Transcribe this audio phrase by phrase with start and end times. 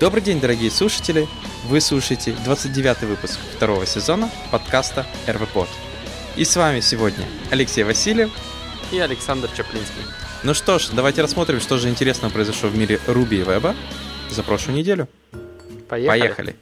[0.00, 1.28] Добрый день, дорогие слушатели!
[1.66, 5.68] Вы слушаете 29 выпуск второго сезона подкаста РВПод.
[6.36, 8.30] И с вами сегодня Алексей Васильев
[8.92, 10.00] и Александр Чаплинский.
[10.42, 13.76] Ну что ж, давайте рассмотрим, что же интересного произошло в мире Руби и Веба
[14.30, 15.06] за прошлую неделю.
[15.86, 16.18] Поехали.
[16.18, 16.56] Поехали.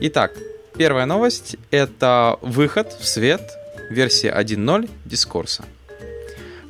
[0.00, 0.32] Итак,
[0.76, 3.52] первая новость— это выход в свет
[3.88, 5.64] версии 1.0 дискурса.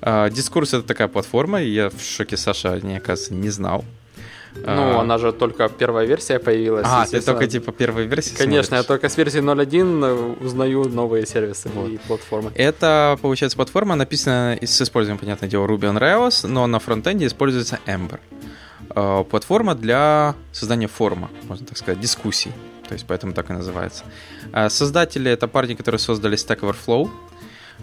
[0.02, 3.86] Дискурс— это такая платформа, и я в шоке, Саша, не, оказывается, не знал.
[4.54, 5.00] Ну, а...
[5.00, 6.86] она же только первая версия появилась.
[6.88, 8.84] А, ты только типа первой версии Конечно, смотришь?
[8.84, 11.88] я только с версии 0.1 узнаю новые сервисы вот.
[11.88, 12.52] и платформы.
[12.54, 17.78] Это, получается, платформа написана с использованием, понятное дело, Ruby on Rails, но на фронтенде используется
[17.86, 18.20] Ember.
[18.90, 22.52] А, платформа для создания форума, можно так сказать, дискуссий.
[22.88, 24.04] То есть поэтому так и называется.
[24.52, 27.10] А, создатели— это парни, которые создали Stack Overflow.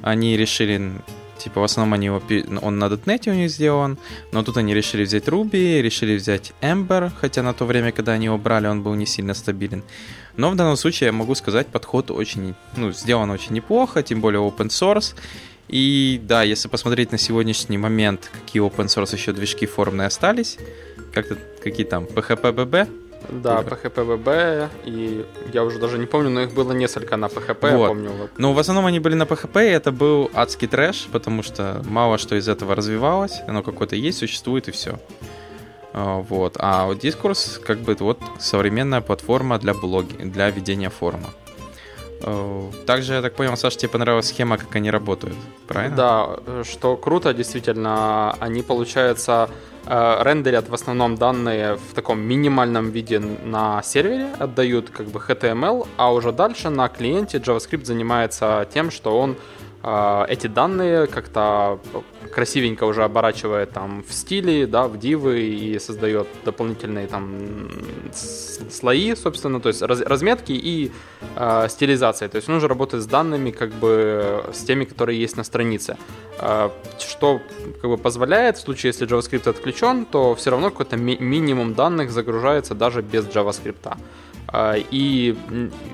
[0.02, 0.94] Они решили
[1.40, 2.22] Типа, в основном они его,
[2.62, 3.98] он на .NET у них сделан,
[4.32, 8.26] но тут они решили взять Ruby, решили взять Ember, хотя на то время, когда они
[8.26, 9.84] его брали, он был не сильно стабилен.
[10.36, 14.42] Но в данном случае я могу сказать, подход очень, ну, сделан очень неплохо, тем более
[14.42, 15.16] open source.
[15.70, 20.58] И да, если посмотреть на сегодняшний момент, какие open source еще движки формные остались,
[21.14, 26.72] как-то какие там, PHP-BB, да, PHP-VB, и я уже даже не помню, но их было
[26.72, 27.82] несколько на PHP, вот.
[27.82, 28.12] я помню.
[28.38, 32.18] Ну, в основном они были на PHP, и это был адский трэш, потому что мало
[32.18, 35.00] что из этого развивалось, оно какое-то есть, существует, и все.
[35.94, 36.56] А, вот.
[36.60, 41.30] А вот Discourse, как бы, вот современная платформа для блоги, для ведения форума.
[42.24, 45.36] А, также, я так понял, Саша, тебе понравилась схема, как они работают,
[45.68, 45.96] правильно?
[45.96, 53.20] Да, что круто, действительно, они, получается, Э, рендерят в основном данные в таком минимальном виде
[53.20, 59.20] на сервере, отдают как бы HTML, а уже дальше на клиенте JavaScript занимается тем, что
[59.20, 59.36] он э,
[59.82, 61.80] эти данные как-то
[62.34, 67.70] красивенько уже оборачивает там в стиле, да, в дивы и создает дополнительные там
[68.70, 70.92] слои, собственно, то есть раз, разметки и
[71.36, 72.28] э, стилизация.
[72.30, 75.98] То есть он уже работает с данными как бы с теми, которые есть на странице.
[76.40, 77.42] Э, что
[77.82, 82.12] как бы позволяет, в случае, если JavaScript отключен, то все равно какой-то ми- минимум данных
[82.12, 83.98] загружается даже без JavaScript.
[84.48, 85.36] А, и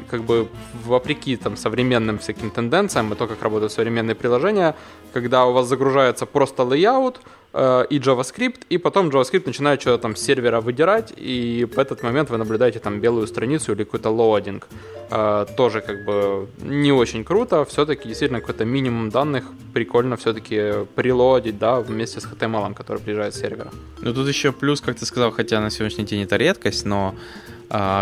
[0.10, 0.48] как бы
[0.86, 4.76] вопреки там современным всяким тенденциям и то, как работают современные приложения,
[5.14, 7.18] когда у вас загружается просто layout
[7.54, 12.04] э, и JavaScript, и потом JavaScript начинает что-то там с сервера выдирать, и в этот
[12.04, 14.68] момент вы наблюдаете там белую страницу или какой-то лоадинг.
[15.10, 21.58] Э, тоже как бы не очень круто, все-таки действительно какой-то минимум данных прикольно все-таки прилодить,
[21.58, 23.72] да, вместе с HTML, который приезжает с сервера.
[24.02, 27.16] Ну тут еще плюс, как ты сказал, хотя на сегодняшний день это редкость, но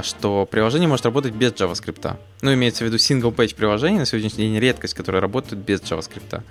[0.04, 2.16] что приложение может работать без JavaScript.
[2.42, 6.42] Ну, имеется в виду single-page приложение на сегодняшний день редкость, которая работает без JavaScript.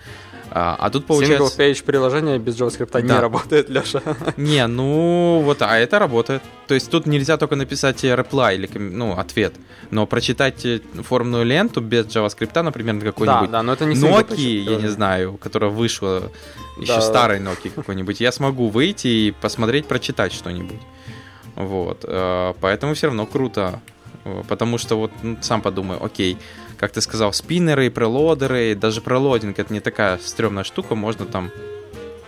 [0.55, 1.45] А, а тут получается...
[1.45, 3.01] Single-page приложение без JavaScript да.
[3.01, 4.03] не работает, Леша.
[4.37, 6.43] Не, ну вот, а это работает.
[6.67, 9.55] То есть тут нельзя только написать reply или ну, ответ,
[9.91, 10.67] но прочитать
[11.03, 14.89] формную ленту без JavaScript, например, на какой-нибудь да, да, но это не Nokia, я не
[14.89, 16.31] знаю, которая вышла
[16.79, 17.01] еще да.
[17.01, 20.81] старой Nokia какой-нибудь, я смогу выйти и посмотреть, прочитать что-нибудь.
[21.67, 22.05] Вот.
[22.07, 23.81] Э, поэтому все равно круто.
[24.25, 26.37] Э, потому что вот ну, сам подумай, окей,
[26.79, 31.51] как ты сказал, спиннеры, прелодеры, даже прелодинг это не такая стрёмная штука, можно там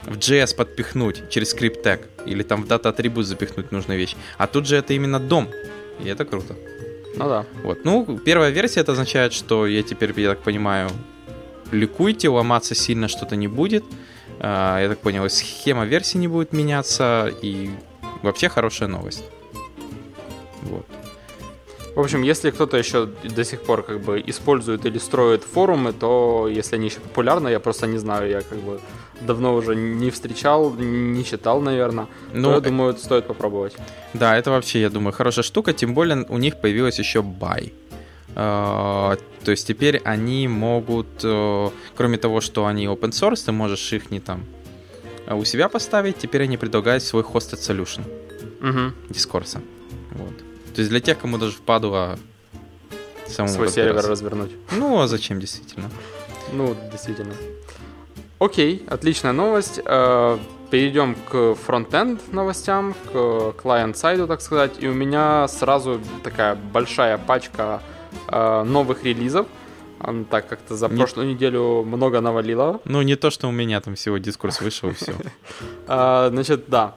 [0.02, 4.16] в JS подпихнуть через скрипт тег или там в дата атрибут запихнуть нужную вещь.
[4.38, 5.48] А тут же это именно дом.
[6.00, 6.56] И это круто.
[7.16, 7.46] Ну да.
[7.62, 7.84] Вот.
[7.84, 10.90] Ну, первая версия это означает, что я теперь, я так понимаю,
[11.70, 13.84] ликуйте, ломаться сильно что-то не будет.
[14.40, 17.70] Э, я так понял, схема версии не будет меняться, и
[18.22, 19.24] Вообще хорошая новость.
[20.62, 20.86] Вот.
[21.94, 26.48] В общем, если кто-то еще до сих пор как бы использует или строит форумы, то
[26.50, 28.80] если они еще популярны, я просто не знаю, я как бы
[29.20, 32.08] давно уже не встречал, не читал, наверное.
[32.32, 33.76] Ну, то, я думаю, стоит попробовать.
[34.12, 37.24] Да, это вообще, я думаю, хорошая штука, тем более у них появилась еще.
[38.34, 43.92] Uh, то есть теперь они могут, uh, кроме того, что они open source, ты можешь
[43.92, 44.40] их не там
[45.28, 48.02] у себя поставить, теперь они предлагают свой hosted solution
[48.60, 48.92] угу.
[49.08, 49.60] Discourse.
[50.12, 50.36] Вот.
[50.74, 52.18] То есть для тех, кому даже впадло
[53.26, 54.50] самому свой сервер развернуть.
[54.72, 55.90] Ну, а зачем действительно?
[56.52, 57.34] Ну, действительно.
[58.38, 59.80] Окей, отличная новость.
[59.84, 60.38] Э,
[60.70, 64.72] перейдем к фронтенд новостям, к клиент-сайду, так сказать.
[64.80, 67.80] И у меня сразу такая большая пачка
[68.28, 69.46] э, новых релизов.
[70.30, 70.96] Так как-то за не...
[70.96, 72.80] прошлую неделю много навалило.
[72.84, 75.12] Ну, не то, что у меня там всего дискурс вышел, и все.
[75.86, 76.94] А, значит, да.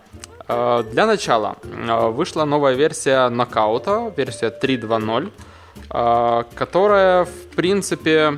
[0.48, 1.58] А, для начала
[1.88, 8.38] а, вышла новая версия нокаута, версия 3.2.0, которая, в принципе,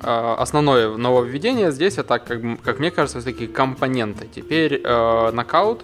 [0.00, 4.28] основное нововведение здесь это, как, как мне кажется, такие компоненты.
[4.32, 5.82] Теперь нокаут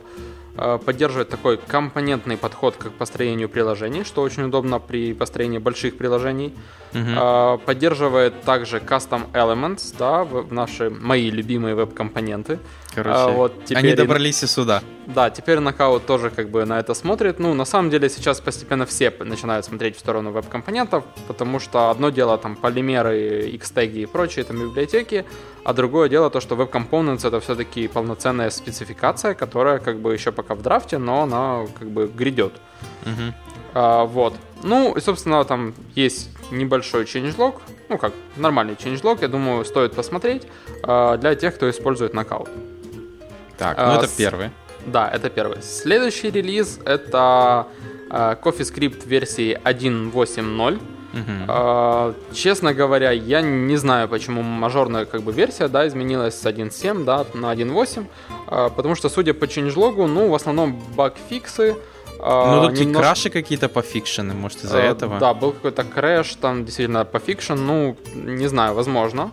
[0.56, 6.54] поддерживает такой компонентный подход к построению приложений, что очень удобно при построении больших приложений.
[6.92, 7.58] Uh-huh.
[7.58, 12.60] Поддерживает также Custom Elements, да, в наши мои любимые веб-компоненты.
[12.94, 13.78] Короче, а, вот теперь...
[13.78, 14.82] они добрались и сюда.
[15.06, 17.38] Да, теперь Knockout тоже как бы на это смотрит.
[17.38, 22.10] Ну, на самом деле сейчас постепенно все начинают смотреть в сторону веб-компонентов, потому что одно
[22.10, 25.24] дело там полимеры, X-теги и прочие там библиотеки,
[25.64, 30.54] а другое дело то, что Components это все-таки полноценная спецификация, которая как бы еще пока
[30.54, 32.54] в драфте, но она как бы грядет.
[33.04, 33.32] Uh-huh.
[33.74, 34.34] А, вот.
[34.62, 37.56] Ну, и, собственно, там есть небольшой changelog,
[37.88, 40.46] ну как, нормальный changelog, я думаю, стоит посмотреть
[40.82, 42.48] а, для тех, кто использует нокаут.
[43.58, 44.50] Так, ну а, это первый.
[44.86, 45.62] Да, это первый.
[45.62, 47.66] Следующий релиз это
[48.10, 50.80] а, CoffeeScript версии 1.8.0.
[51.14, 51.44] Uh-huh.
[51.46, 57.04] А, честно говоря, я не знаю, почему мажорная как бы версия, да, изменилась с 1.7,
[57.04, 58.06] да, на 1.8,
[58.48, 61.76] а, потому что, судя по changelog, ну, в основном баг-фиксы,
[62.18, 62.98] а, ну, тут немножко...
[62.98, 65.18] и краши какие-то пофикшены, может, из-за а, этого?
[65.20, 69.30] Да, был какой-то крэш, там действительно пофикшен, ну, не знаю, возможно.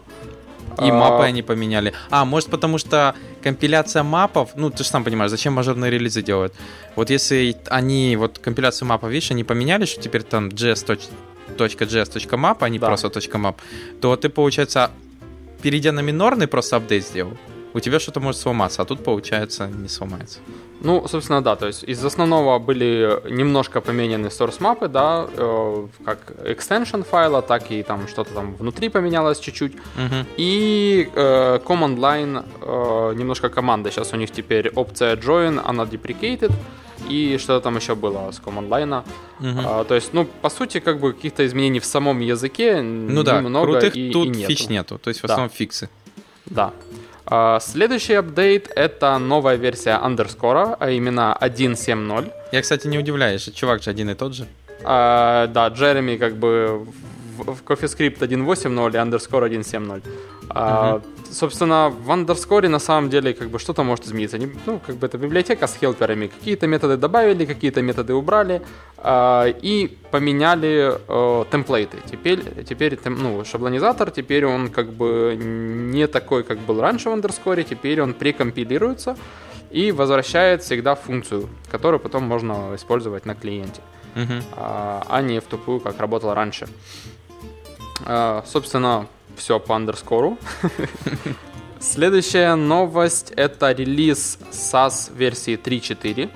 [0.81, 1.93] И мапы они поменяли.
[2.09, 6.53] А, может, потому что компиляция мапов, ну, ты же сам понимаешь, зачем мажорные релизы делают?
[6.95, 12.79] Вот если они, вот компиляцию мапов, видишь, они поменяли, что теперь там js.js.map, а не
[12.79, 12.87] да.
[12.87, 13.55] просто .map,
[14.01, 14.91] то ты, получается,
[15.61, 17.37] перейдя на минорный, просто апдейт сделал
[17.73, 20.39] у тебя что-то может сломаться, а тут, получается, не сломается.
[20.83, 26.31] Ну, собственно, да, то есть из основного были немножко поменены source мапы, да, э, как
[26.43, 29.73] extension файла, так и там что-то там внутри поменялось чуть-чуть.
[29.75, 30.25] Угу.
[30.37, 33.91] И э, command line, э, немножко команды.
[33.91, 36.51] Сейчас у них теперь опция join, она deprecated.
[37.09, 39.03] И что-то там еще было с command line.
[39.39, 39.61] Угу.
[39.65, 43.41] А, то есть, ну, по сути, как бы каких-то изменений в самом языке ну, да,
[43.41, 44.47] немного крутых и, тут и нету.
[44.47, 44.97] фич нету.
[44.97, 45.55] То есть, в основном да.
[45.55, 45.89] фиксы.
[46.45, 46.71] Да.
[47.33, 52.29] А, следующий апдейт это новая версия Underscore, а именно 1.7.0.
[52.51, 54.47] Я, кстати, не удивляюсь, чувак же один и тот же.
[54.83, 56.85] А, да, Джереми как бы
[57.37, 60.03] в CoffeeScript 1.8.0 и Underscore 1.7.0.
[60.49, 61.05] А, угу.
[61.31, 64.37] Собственно, в Underscore на самом деле как бы что-то может измениться.
[64.37, 66.27] Не, ну, как бы это библиотека с хелперами.
[66.27, 68.61] Какие-то методы добавили, какие-то методы убрали
[68.97, 71.97] а, и поменяли а, темплейты.
[72.11, 77.63] Теперь, теперь ну, шаблонизатор, теперь он как бы не такой, как был раньше в Underscore,
[77.63, 79.15] теперь он прекомпилируется
[79.71, 83.81] и возвращает всегда функцию, которую потом можно использовать на клиенте,
[84.15, 86.67] uh а, а не в тупую, как работал раньше.
[88.05, 90.37] А, собственно, все по андерскору.
[91.79, 96.29] Следующая новость это релиз SAS версии 3.4.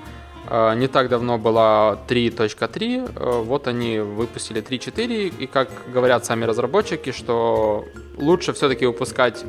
[0.48, 6.44] А, не так давно была 3.3, а, вот они выпустили 3.4, и как говорят сами
[6.44, 7.84] разработчики, что
[8.16, 9.44] лучше все-таки выпускать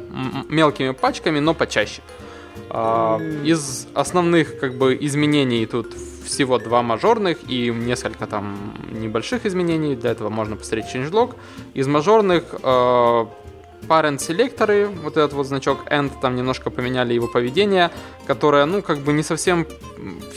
[0.49, 2.01] мелкими пачками, но почаще.
[2.69, 5.95] Из основных как бы изменений тут
[6.27, 9.95] всего два мажорных и несколько там небольших изменений.
[9.95, 11.35] Для этого можно посмотреть changelog.
[11.73, 13.25] Из мажорных э,
[13.87, 17.91] parent селекторы, вот этот вот значок end, там немножко поменяли его поведение,
[18.25, 19.65] которое, ну, как бы не совсем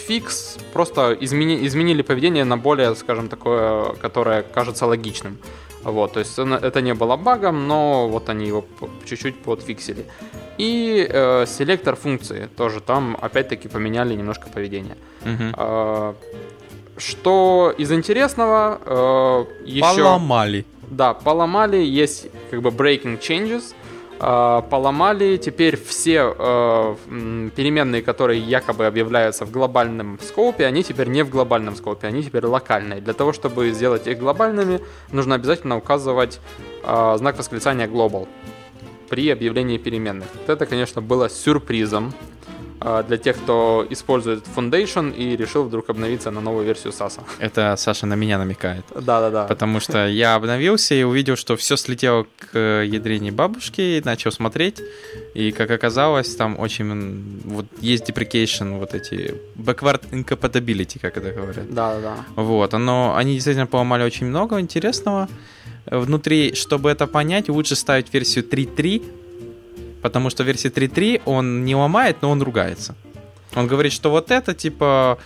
[0.07, 5.39] фикс, просто измени, изменили поведение на более, скажем, такое, которое кажется логичным.
[5.83, 8.65] Вот, то есть это не было багом, но вот они его
[9.07, 10.05] чуть-чуть подфиксили.
[10.61, 14.97] И э, селектор функции тоже там опять-таки поменяли немножко поведение.
[15.23, 15.55] Угу.
[15.57, 16.15] Э,
[16.99, 19.81] что из интересного э, еще...
[19.81, 20.67] Поломали.
[20.91, 23.75] Да, поломали, есть как бы breaking changes.
[24.21, 26.97] Э, поломали теперь все э,
[27.57, 32.45] переменные, которые якобы объявляются в глобальном скопе, они теперь не в глобальном скопе, они теперь
[32.45, 33.01] локальные.
[33.01, 36.39] Для того, чтобы сделать их глобальными, нужно обязательно указывать
[36.83, 38.29] э, знак восклицания global
[39.11, 40.29] при объявлении переменных.
[40.35, 42.15] Вот это, конечно, было сюрпризом
[42.81, 47.21] а, для тех, кто использует Foundation и решил вдруг обновиться на новую версию SAS.
[47.39, 48.85] Это Саша на меня намекает.
[48.95, 49.45] Да-да-да.
[49.45, 54.81] Потому что я обновился и увидел, что все слетело к ядрене бабушки, и начал смотреть.
[55.35, 57.41] И, как оказалось, там очень...
[57.45, 59.35] Вот есть deprecation, вот эти...
[59.57, 61.75] Backward incompatibility, как это говорят.
[61.75, 62.17] Да-да-да.
[62.37, 63.15] Вот, оно...
[63.17, 65.29] Они действительно поломали очень много интересного
[65.87, 69.03] внутри, чтобы это понять, лучше ставить версию 3.3,
[70.03, 72.95] потому что версия 3.3 он не ломает, но он ругается.
[73.55, 75.19] Он говорит, что вот это, типа,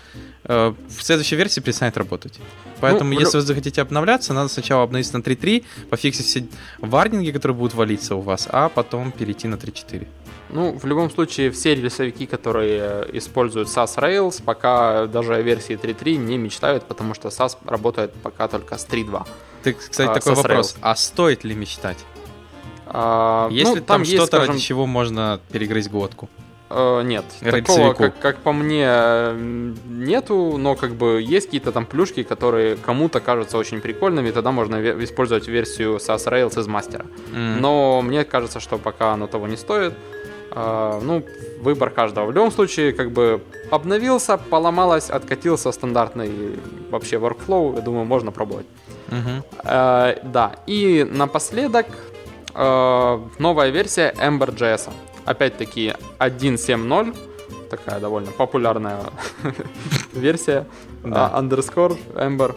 [0.45, 2.41] э, в следующей версии перестанет работать.
[2.81, 6.47] Поэтому, ну, если вы захотите обновляться, надо сначала обновиться на 3.3, пофиксить все
[6.79, 10.07] варнинги, которые будут валиться у вас, а потом перейти на 3.4.
[10.55, 16.17] Ну, в любом случае, все рельсовики, которые используют SAS Rails, пока даже о версии 3.3
[16.17, 19.27] не мечтают, потому что SAS работает пока только с 3.2.
[19.65, 20.75] Ты, кстати, а, такой вопрос.
[20.75, 20.79] Rails.
[20.81, 21.99] А стоит ли мечтать?
[22.87, 24.49] А, есть ну, ли там, там что-то, скажем...
[24.51, 26.29] ради чего можно перегрызть глотку?
[26.71, 28.89] Э, нет, такого, как, как по мне,
[29.89, 34.53] нету, но как бы есть какие-то там плюшки, которые кому-то кажутся очень прикольными, и тогда
[34.53, 37.07] можно использовать версию SAS Rails из мастера.
[37.33, 37.61] Mm.
[37.61, 39.95] Но мне кажется, что пока оно того не стоит.
[40.55, 41.23] Э, ну,
[41.61, 42.27] выбор каждого.
[42.27, 46.59] В любом случае, как бы обновился, поломалось, откатился стандартный
[46.91, 48.67] вообще workflow, я думаю, можно пробовать.
[49.09, 49.43] Uh-huh.
[49.65, 51.87] Э, да, и напоследок
[52.55, 54.91] э, новая версия Ember.js.
[55.25, 57.17] Опять-таки 1.7.0,
[57.71, 59.01] такая довольно популярная
[60.13, 60.67] версия,
[61.03, 62.55] а, underscore Ember.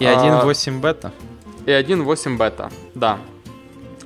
[0.00, 1.12] И 1.8 бета.
[1.64, 3.18] И 1.8 бета, да.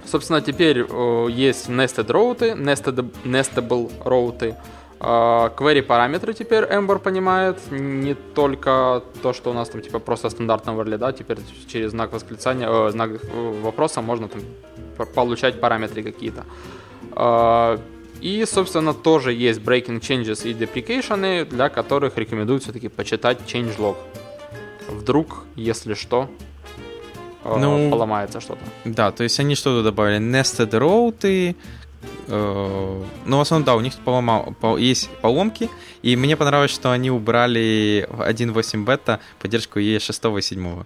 [0.05, 4.57] Собственно, теперь э, есть nested роуты, nested, nestable роуты.
[5.01, 10.31] Э, query параметры теперь Ember понимает, не только то, что у нас там типа просто
[10.31, 14.41] стандартно overlay, да, теперь через знак восклицания, э, знак э, вопроса можно там
[15.15, 16.45] получать параметры какие-то.
[17.17, 17.79] Э,
[18.21, 23.97] и, собственно, тоже есть breaking changes и deprecation, для которых рекомендуют все-таки почитать changelog.
[24.89, 26.29] Вдруг, если что,
[27.45, 28.61] ну, поломается что-то.
[28.85, 30.19] Да, то есть они что-то добавили?
[30.19, 31.57] Nested роуты,
[32.29, 35.69] э, ну, в основном, да, у них поломал, по, есть поломки,
[36.03, 40.85] и мне понравилось, что они убрали в 1.8 бета поддержку E6 и 7.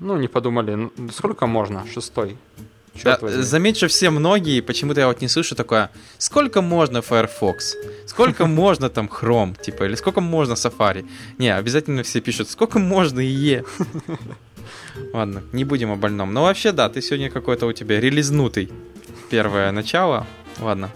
[0.00, 2.36] Ну, не подумали, сколько можно, шестой?
[3.04, 7.76] Да, заметь, что все многие, почему-то я вот не слышу такое, сколько можно Firefox,
[8.06, 11.06] сколько можно там Chrome, типа, или сколько можно Safari.
[11.38, 13.66] Не, обязательно все пишут, сколько можно IE.
[15.12, 16.32] Ладно, не будем о больном.
[16.32, 18.70] Но вообще, да, ты сегодня какой-то у тебя релизнутый.
[19.30, 20.26] Первое начало.
[20.58, 20.90] Ладно.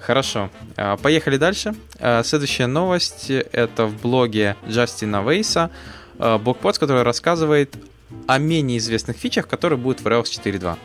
[0.00, 0.50] Хорошо.
[0.76, 1.74] А, поехали дальше.
[1.98, 5.70] А, следующая новость это в блоге Джастина Вейса.
[6.18, 7.74] А, блокпост, который рассказывает
[8.26, 10.76] о менее известных фичах, которые будут в Rails 4.2.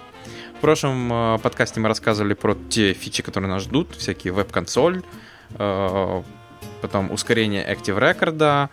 [0.60, 5.04] В прошлом подкасте мы рассказывали про те фичи, которые нас ждут, всякие веб-консоль,
[5.54, 8.70] потом ускорение Active Record,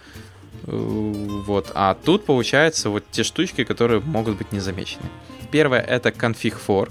[0.64, 1.70] вот.
[1.74, 5.04] А тут получается вот те штучки, которые могут быть незамечены.
[5.52, 6.90] Первое это config for.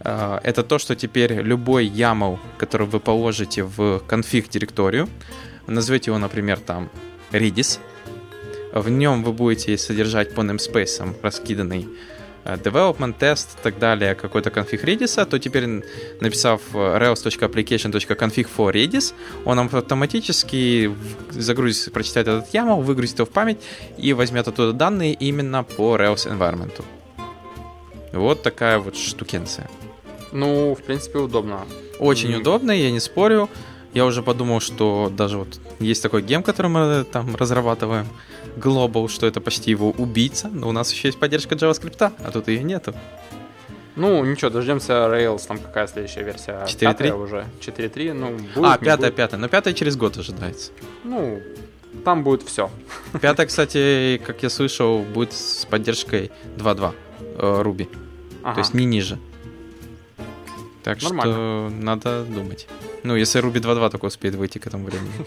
[0.00, 5.08] Это то, что теперь любой YAML, который вы положите в конфиг директорию,
[5.68, 6.90] назовете его, например, там
[7.30, 7.78] Redis,
[8.74, 14.50] в нем вы будете содержать по namespace раскиданный Э, development, тест и так далее, какой-то
[14.50, 15.66] конфиг Redis, то теперь,
[16.20, 20.94] написав э, rails.application.config for Redis, он автоматически
[21.30, 23.58] загрузит, прочитает этот YAML, выгрузит его в память
[23.96, 26.82] и возьмет оттуда данные именно по Rails environment.
[28.12, 29.68] Вот такая вот штукенция.
[30.32, 31.66] Ну, в принципе, удобно.
[31.98, 32.40] Очень mm.
[32.40, 33.48] удобно, я не спорю.
[33.94, 38.06] Я уже подумал, что даже вот есть такой гем, который мы там разрабатываем,
[38.56, 42.48] Global, что это почти его убийца, но у нас еще есть поддержка JavaScript, а тут
[42.48, 42.94] ее нету.
[43.94, 46.64] Ну, ничего, дождемся Rails, там какая следующая версия?
[46.66, 47.46] 4.3 уже.
[47.60, 50.72] 4.3, ну, будет, А, пятая, пятая, но пятая через год ожидается.
[51.04, 51.42] Ну,
[52.04, 52.70] там будет все.
[53.20, 57.88] Пятая, кстати, как я слышал, будет с поддержкой 2.2 э, Ruby.
[58.42, 58.54] Ага.
[58.54, 59.18] То есть не ниже.
[60.82, 61.32] Так Нормально.
[61.32, 62.66] что надо думать.
[63.04, 65.12] Ну, если Ruby 2.2 только успеет выйти к этому времени.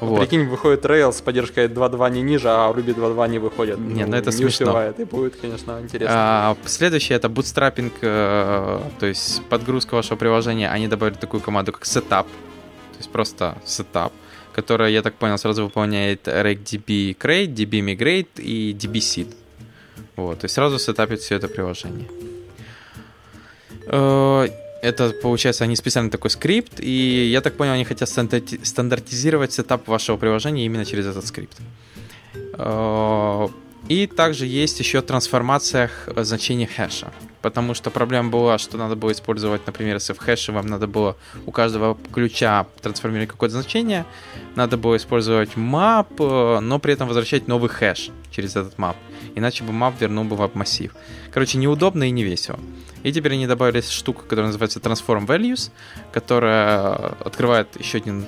[0.00, 0.20] Вот.
[0.20, 3.78] Прикинь, выходит Rails с поддержкой 2.2 не ниже, а Ruby 2.2 не выходит.
[3.78, 4.68] Не, ну, ну это не смешно.
[4.68, 6.16] Успевает, и будет, конечно, интересно.
[6.16, 10.70] А, следующее это bootstrapping, э, то есть подгрузка вашего приложения.
[10.70, 14.12] Они добавили такую команду, как setup, то есть просто setup,
[14.54, 19.34] которая, я так понял, сразу выполняет rake db create, DB migrate и DB seed.
[20.16, 22.08] Вот, то есть сразу сетапит все это приложение.
[24.82, 29.88] Э, это, получается, они специально такой скрипт, и я так понял, они хотят стандартизировать сетап
[29.88, 31.56] вашего приложения именно через этот скрипт.
[32.54, 33.48] Э,
[33.88, 37.12] и также есть еще трансформация значений хэша.
[37.42, 41.16] Потому что проблема была, что надо было использовать, например, если в хэше вам надо было
[41.46, 44.04] у каждого ключа трансформировать какое-то значение,
[44.56, 48.96] надо было использовать map, э, но при этом возвращать новый хэш через этот map.
[49.34, 50.94] Иначе бы map вернул бы вам массив.
[51.32, 52.58] Короче, неудобно и не весело.
[53.02, 55.70] И теперь они добавили штуку, которая называется Transform Values,
[56.12, 56.94] которая
[57.24, 58.26] открывает еще один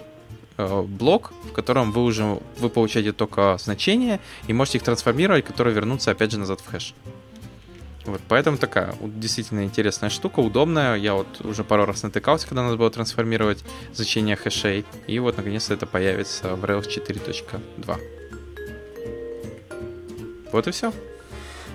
[0.56, 5.74] э, блок, в котором вы уже вы получаете только значения и можете их трансформировать, которые
[5.74, 6.94] вернутся опять же назад в хэш.
[8.04, 10.96] Вот, поэтому такая действительно интересная штука, удобная.
[10.96, 14.84] Я вот уже пару раз натыкался, когда надо было трансформировать значения хэшей.
[15.06, 18.21] И вот наконец-то это появится в Rails 4.2.
[20.52, 20.92] Вот и все.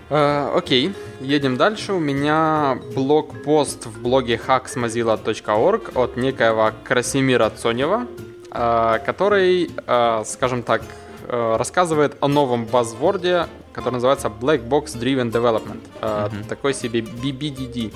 [0.09, 1.91] Uh, окей, едем дальше.
[1.91, 8.07] У меня блог-пост в блоге hacksmozilla.org от некоего Красимира Цонева,
[8.51, 10.81] uh, который, uh, скажем так,
[11.29, 15.81] рассказывает о новом базворде, который называется Black Box Driven Development.
[15.99, 16.47] Mm-hmm.
[16.47, 17.91] Такой себе BBDD.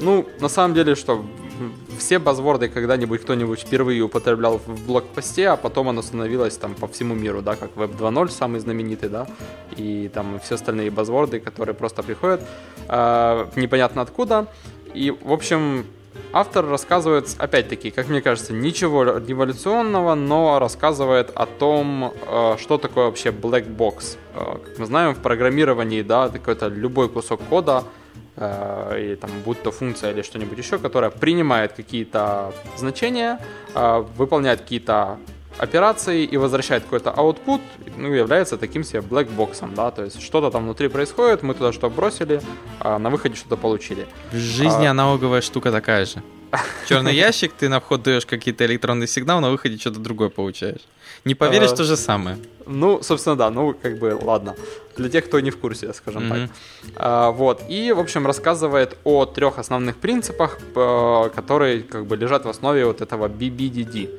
[0.00, 1.24] Ну, на самом деле, что
[1.98, 7.14] все базворды когда-нибудь кто-нибудь впервые употреблял в блокпосте, а потом оно становилось там по всему
[7.14, 9.26] миру, да, как Web 2.0 самый знаменитый, да,
[9.76, 12.42] и там все остальные базворды, которые просто приходят
[12.88, 14.46] э, непонятно откуда.
[14.94, 15.84] И, в общем,
[16.32, 23.06] автор рассказывает, опять-таки, как мне кажется, ничего революционного, но рассказывает о том, э, что такое
[23.06, 24.16] вообще black box.
[24.34, 27.84] Э, как мы знаем, в программировании, да, какой-то любой кусок кода,
[28.36, 33.40] э, или там будь то функция или что-нибудь еще, которая принимает какие-то значения,
[34.16, 35.18] выполняет какие-то
[35.58, 37.60] операции и возвращает какой-то output,
[37.96, 41.88] ну, является таким себе блэкбоксом, да, то есть что-то там внутри происходит, мы туда что
[41.90, 42.40] бросили,
[42.80, 44.06] а на выходе что-то получили.
[44.32, 44.90] В жизни а...
[44.90, 46.22] аналоговая штука такая же.
[46.88, 50.80] Черный ящик, ты на вход даешь какие-то электронный сигнал, на выходе что-то другое получаешь.
[51.24, 52.38] Не поверишь, а, то же самое.
[52.66, 54.54] Ну, собственно, да, ну, как бы, ладно.
[54.96, 56.46] Для тех, кто не в курсе, скажем mm-hmm.
[56.46, 56.56] так.
[56.96, 60.58] А, вот, и, в общем, рассказывает о трех основных принципах,
[61.34, 64.10] которые, как бы, лежат в основе вот этого BBDD.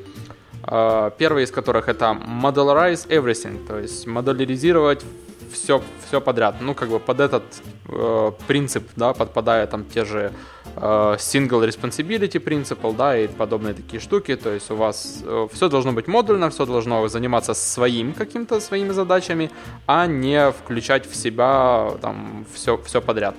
[0.64, 5.06] А, первый из которых это modularize everything, то есть модуляризировать
[5.54, 6.56] все, все подряд.
[6.60, 7.44] Ну, как бы под этот
[7.88, 10.32] э, принцип, да, подпадая там те же э,
[10.80, 14.36] single responsibility principle, да, и подобные такие штуки.
[14.36, 18.92] То есть у вас э, все должно быть модульно, все должно заниматься своим каким-то своими
[18.94, 19.50] задачами,
[19.86, 23.36] а не включать в себя там все, все подряд.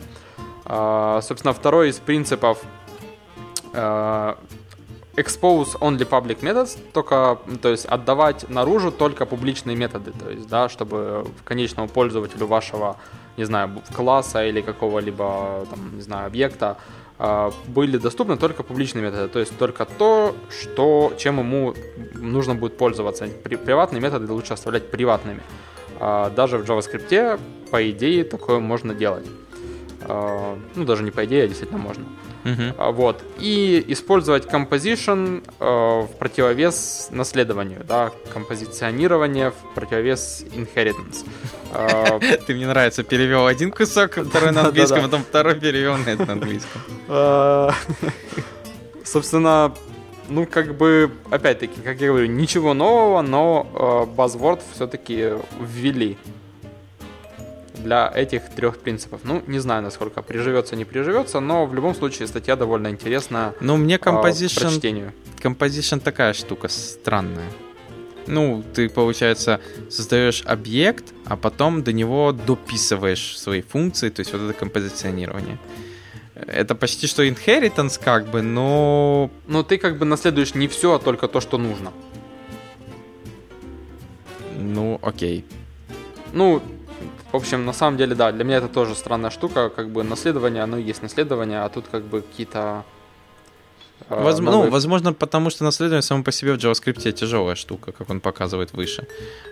[0.65, 2.59] Э, собственно, второй из принципов
[3.73, 4.35] э,
[5.17, 10.69] expose only public methods, только, то есть отдавать наружу только публичные методы, то есть, да,
[10.69, 12.97] чтобы конечному пользователю вашего,
[13.37, 16.77] не знаю, класса или какого-либо, там, не знаю, объекта
[17.67, 21.75] были доступны только публичные методы, то есть только то, что, чем ему
[22.15, 23.27] нужно будет пользоваться.
[23.27, 25.41] Приватные методы лучше оставлять приватными.
[26.01, 29.27] А, даже в JavaScript, по идее, такое можно делать.
[30.03, 32.05] А, ну, даже не по идее, а действительно можно.
[32.45, 32.93] Uh-huh.
[32.93, 33.23] Вот.
[33.39, 41.27] И использовать composition э, в противовес наследованию, да, композиционирование в противовес inheritance.
[41.73, 46.33] А, Ты мне нравится, перевел один кусок, второй на английском, потом второй перевел на это
[46.33, 46.81] английском.
[47.11, 47.73] А,
[49.03, 49.75] собственно,
[50.29, 56.19] ну, как бы, опять-таки, как я говорю, ничего нового, но э, Buzzword все-таки ввели
[57.79, 59.21] для этих трех принципов.
[59.25, 63.55] Ну, не знаю, насколько приживется, не приживется, но в любом случае статья довольно интересная.
[63.61, 65.11] Ну, мне composition, э,
[65.43, 67.51] composition такая штука странная.
[68.27, 69.61] Ну, ты, получается,
[69.91, 75.59] создаешь объект, а потом до него дописываешь свои функции, то есть вот это композиционирование.
[76.35, 79.31] Это почти что inheritance, как бы, но...
[79.47, 81.93] Но ты как бы наследуешь не все, а только то, что нужно.
[84.59, 85.45] Ну, окей.
[86.33, 86.63] Ну,
[87.33, 90.63] в общем, на самом деле, да, для меня это тоже странная штука, как бы наследование,
[90.63, 92.85] оно есть наследование, а тут как бы какие-то...
[94.09, 94.67] Э, Возможно, новые...
[94.67, 98.73] Ну, возможно, потому что наследование само по себе в JavaScript тяжелая штука, как он показывает
[98.73, 99.07] выше,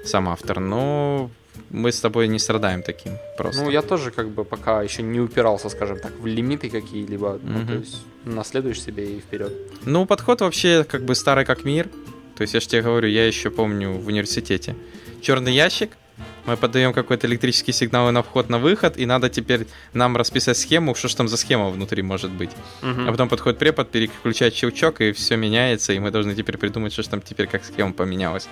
[0.05, 1.31] сам автор, но
[1.69, 3.63] мы с тобой не страдаем таким просто.
[3.63, 7.41] Ну, я тоже как бы пока еще не упирался, скажем так, в лимиты какие-либо, mm-hmm.
[7.45, 9.53] ну, то есть наследуешь себе и вперед.
[9.85, 11.89] Ну, подход вообще как бы старый как мир,
[12.37, 14.77] то есть я же тебе говорю, я еще помню в университете.
[15.21, 15.91] Черный ящик—
[16.47, 20.95] мы подаем какой-то электрический сигнал на вход, на выход, и надо теперь нам расписать схему,
[20.95, 22.51] что же там за схема внутри может быть.
[22.83, 23.09] Uh-huh.
[23.09, 27.03] А потом подходит препод, переключает щелчок, и все меняется, и мы должны теперь придумать, что
[27.03, 28.49] же там теперь как схема поменялась.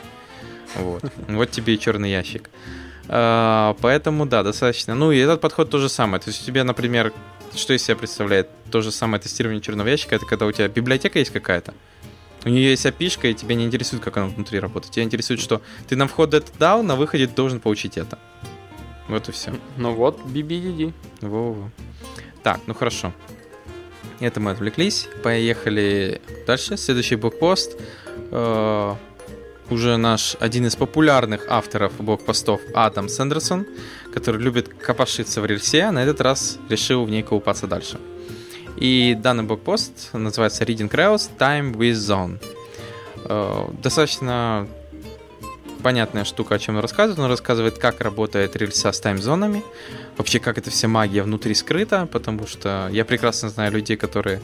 [0.77, 1.03] Вот.
[1.29, 2.51] Вот тебе и черный ящик.
[3.09, 4.95] А, поэтому, да, достаточно.
[4.95, 6.21] Ну, и этот подход то же самое.
[6.21, 7.13] То есть у тебя, например,
[7.55, 8.49] что из себя представляет?
[8.71, 11.75] То же самое тестирование черного ящика, это когда у тебя библиотека есть какая-то,
[12.45, 14.93] у нее есть API, и тебя не интересует, как она внутри работает.
[14.93, 18.19] Тебя интересует, что ты на вход это дал, на выходе ты должен получить это.
[19.09, 19.53] Вот и все.
[19.77, 20.93] Ну вот, BBDD.
[21.21, 21.71] Во-во.
[22.43, 23.13] Так, ну хорошо.
[24.21, 25.09] Это мы отвлеклись.
[25.23, 26.77] Поехали дальше.
[26.77, 27.79] Следующий блокпост.
[28.31, 28.95] Э,
[29.71, 33.67] уже наш один из популярных авторов блокпостов Адам Сэндерсон,
[34.13, 37.99] который любит копошиться в рельсе, на этот раз решил в ней колупаться дальше.
[38.77, 42.39] И данный блокпост называется Reading Rails Time with Zone.
[43.25, 44.67] Э, достаточно
[45.83, 47.19] понятная штука, о чем он рассказывает.
[47.19, 49.63] Он рассказывает, как работает рельса с таймзонами,
[50.17, 54.41] вообще как эта вся магия внутри скрыта, потому что я прекрасно знаю людей, которые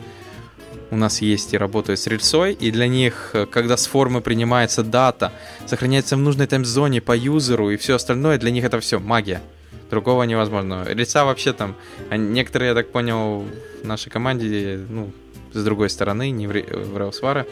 [0.90, 5.32] у нас есть и работают с рельсой, и для них, когда с формы принимается дата,
[5.66, 9.40] сохраняется в нужной таймзоне по юзеру и все остальное, для них это все магия.
[9.90, 10.84] Другого невозможно.
[10.86, 11.74] Рельса вообще там,
[12.10, 13.44] некоторые, я так понял,
[13.82, 15.10] в нашей команде, ну,
[15.52, 17.46] с другой стороны, не в, Railsware,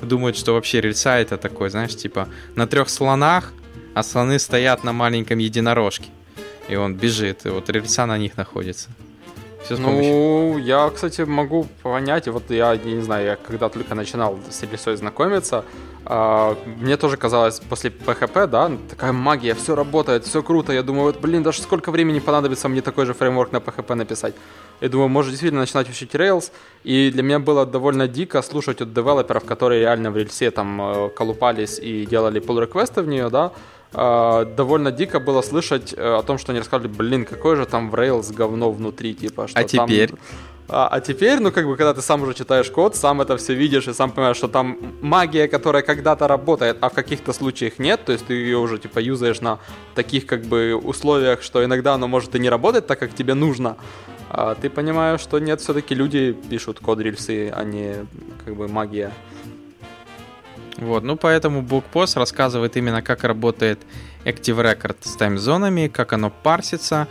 [0.00, 3.52] думают, что вообще рельса это такой, знаешь, типа на трех слонах,
[3.94, 6.08] а слоны стоят на маленьком единорожке.
[6.68, 8.88] И он бежит, и вот рельса на них находится.
[9.64, 10.64] Все с Ну, помощью.
[10.64, 14.96] я, кстати, могу понять, вот я, я не знаю, я когда только начинал с рисой
[14.96, 15.64] знакомиться,
[16.04, 21.04] а, мне тоже казалось после PHP, да, такая магия, все работает, все круто, я думаю,
[21.04, 24.34] вот, блин, даже сколько времени понадобится мне такой же фреймворк на PHP написать.
[24.80, 26.50] Я думаю, может действительно начинать учить Rails,
[26.82, 31.08] и для меня было довольно дико слушать от девелоперов, которые реально в рельсе там э,
[31.10, 33.52] колупались и делали pull реквесты в нее, да,
[33.94, 37.90] а, довольно дико было слышать э, о том, что они рассказывали, блин, какое же там
[37.90, 40.10] в Rails говно внутри, типа, что А там- теперь?
[40.68, 43.52] А, а теперь, ну, как бы, когда ты сам уже читаешь код, сам это все
[43.52, 48.04] видишь и сам понимаешь, что там магия, которая когда-то работает, а в каких-то случаях нет,
[48.06, 49.58] то есть ты ее уже, типа, юзаешь на
[49.94, 53.76] таких, как бы, условиях, что иногда оно может и не работать так, как тебе нужно,
[54.30, 58.06] а ты понимаешь, что нет, все-таки люди пишут код рельсы, а не,
[58.46, 59.12] как бы, магия.
[60.82, 63.78] Вот, ну поэтому BookPost рассказывает именно, как работает
[64.24, 67.08] Active Record с таймзонами, как оно парсится,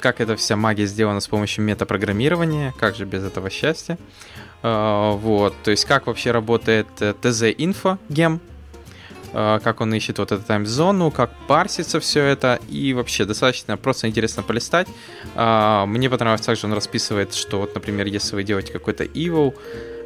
[0.00, 3.98] как эта вся магия сделана с помощью метапрограммирования, как же без этого счастья.
[4.62, 8.40] А, Вот, то есть как вообще работает э, TZ-инфо гем,
[9.32, 14.08] а, как он ищет вот эту таймзону, как парсится все это, и вообще достаточно просто
[14.08, 14.88] интересно полистать.
[15.34, 19.54] А, Мне понравилось также, он расписывает, что вот, например, если вы делаете какой-то evil,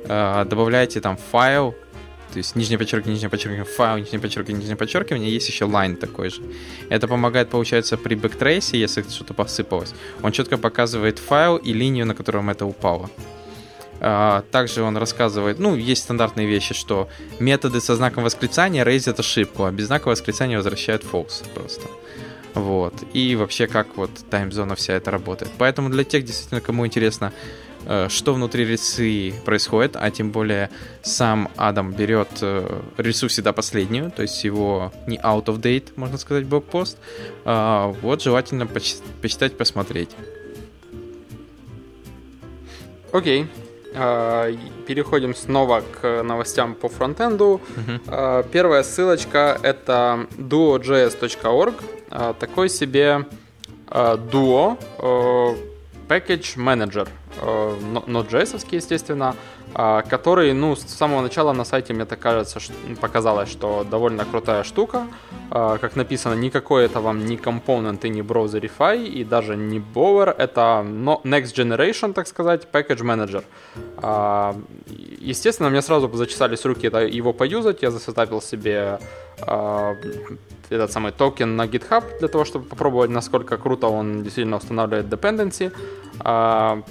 [0.06, 1.74] добавляете там файл,
[2.34, 6.30] то есть нижнее подчеркивание, нижнее подчеркивание, файл, нижнее подчеркивание, нижнее подчеркивание, есть еще line такой
[6.30, 6.42] же.
[6.88, 9.94] Это помогает, получается, при бэктрейсе, если что-то посыпалось.
[10.20, 13.08] Он четко показывает файл и линию, на котором это упало.
[14.00, 19.64] А, Также он рассказывает, ну, есть стандартные вещи, что методы со знаком восклицания рейзят ошибку,
[19.64, 21.86] а без знака восклицания возвращают false просто.
[22.54, 22.94] Вот.
[23.12, 25.52] И вообще, как вот таймзона вся это работает.
[25.56, 27.32] Поэтому для тех, действительно, кому интересно,
[28.08, 30.70] что внутри рельсы происходит, а тем более
[31.02, 36.18] сам Адам берет э, рельсу всегда последнюю, то есть его не out of date, можно
[36.18, 36.98] сказать, блог-пост.
[37.44, 40.10] А, Вот желательно поч- почитать, посмотреть.
[43.12, 43.46] Окей.
[43.94, 47.60] А, и Переходим снова к новостям по фронтенду.
[48.08, 51.74] А, Первая ссылочка это duo.js.org.
[52.10, 53.26] А, Такой себе
[53.88, 55.73] а, Duo э,
[56.08, 57.08] Package Manager.
[57.40, 59.34] э, Node.js, естественно,
[59.76, 62.60] а, который, ну, с самого начала на сайте, мне так кажется,
[63.00, 65.06] показалось, что довольно крутая штука.
[65.50, 70.34] А, Как написано, никакой это вам не компонент и не Browserify, и даже не Bower.
[70.38, 70.84] Это
[71.24, 73.44] Next Generation, так сказать, Package Manager.
[73.96, 74.54] А,
[75.20, 77.82] Естественно, мне сразу зачесались руки его поюзать.
[77.82, 78.98] Я засетапил себе
[80.70, 85.72] этот самый токен на GitHub для того, чтобы попробовать, насколько круто он действительно устанавливает dependency.
[86.20, 86.82] А,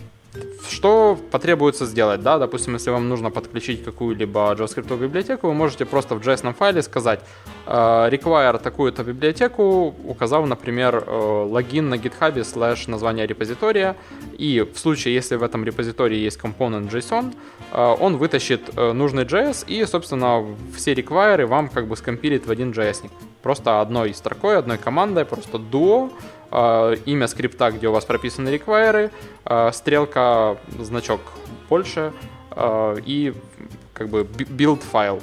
[0.69, 6.15] Что потребуется сделать, да, допустим, если вам нужно подключить какую-либо JavaScript библиотеку, вы можете просто
[6.15, 7.19] в JS файле сказать
[7.67, 13.95] э, require такую-то библиотеку, указав, например, э, логин на GitHub слэш название репозитория,
[14.39, 17.35] и в случае, если в этом репозитории есть компонент JSON,
[17.71, 20.43] э, он вытащит э, нужный JS и, собственно,
[20.75, 23.09] все require вам как бы скомпилит в один JS.
[23.43, 26.11] Просто одной строкой, одной командой, просто duo,
[26.49, 29.11] э, имя скрипта, где у вас прописаны require,
[29.45, 31.19] э, стрелка, значок
[31.69, 32.13] больше
[32.51, 33.33] э, и
[33.93, 35.21] как бы build файл,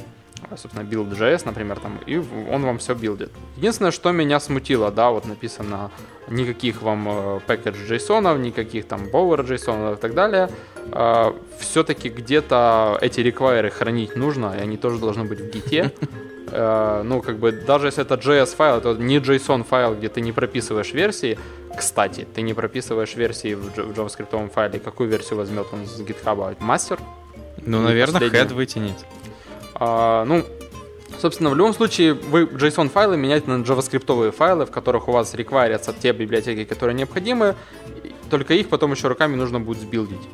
[0.51, 2.19] собственно, build.js, например, там, и
[2.53, 3.31] он вам все билдит.
[3.57, 5.91] Единственное, что меня смутило, да, вот написано
[6.29, 10.51] никаких вам э, package JSON, никаких там bower JSON и так далее.
[11.59, 15.93] все-таки где-то эти require хранить нужно, и они тоже должны быть в гите.
[16.51, 20.21] Э, ну, как бы, даже если это JS файл, это не JSON файл, где ты
[20.21, 21.39] не прописываешь версии.
[21.77, 24.79] Кстати, ты не прописываешь версии в, в JavaScript файле.
[24.79, 26.57] Какую версию возьмет он с GitHub?
[26.61, 26.99] Мастер?
[27.65, 28.97] Ну, наверное, head вытянет.
[29.75, 30.45] А, ну,
[31.19, 35.35] собственно, в любом случае, вы JSON файлы меняете на JavaScript файлы, в которых у вас
[35.35, 37.55] реквайрятся те библиотеки, которые необходимы,
[38.31, 40.29] только их потом еще руками нужно будет сбилдить.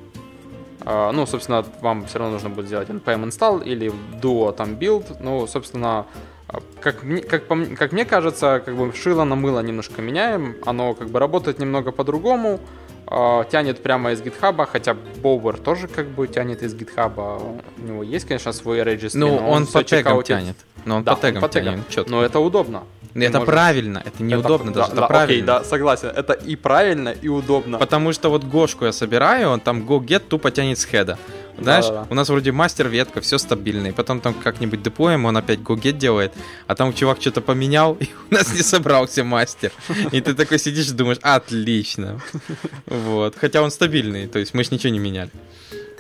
[0.89, 5.17] А, ну, собственно, вам все равно нужно будет сделать npm install или duo там build.
[5.21, 6.07] Ну, собственно,
[6.49, 10.55] а, как мне, как, как мне кажется, как бы шило на мыло немножко меняем.
[10.65, 12.61] Оно как бы работает немного по-другому.
[13.09, 17.41] а, тянет прямо из гитхаба, хотя Bower тоже как бы тянет из гитхаба.
[17.79, 20.27] У него есть, конечно, свой registry, Ну, но он всё по чекаутит.
[20.27, 20.57] тянет.
[20.87, 21.85] Но он Да, по тегам по тегам.
[21.91, 22.11] чётко.
[22.11, 22.85] Но это удобно.
[23.15, 25.35] Это можешь- правильно, это неудобно Это- даже, да, это да, правильно.
[25.35, 26.09] Окей, да, согласен.
[26.09, 27.79] Это и правильно, и удобно.
[27.79, 31.19] Потому что вот Гошку я собираю, он там go-get тупо тянет с хеда.
[31.59, 32.07] Знаешь, Да-да-да.
[32.11, 35.93] у нас вроде мастер ветка, все стабильно, и потом там как-нибудь деплоем, он опять go-get
[35.93, 36.33] делает,
[36.67, 39.73] а там чувак что-то поменял, и у нас не собрался мастер.
[40.13, 42.21] И ты такой сидишь и думаешь, отлично.
[42.87, 43.35] Вот.
[43.41, 45.31] Хотя он стабильный, то есть мы ж ничего не меняли.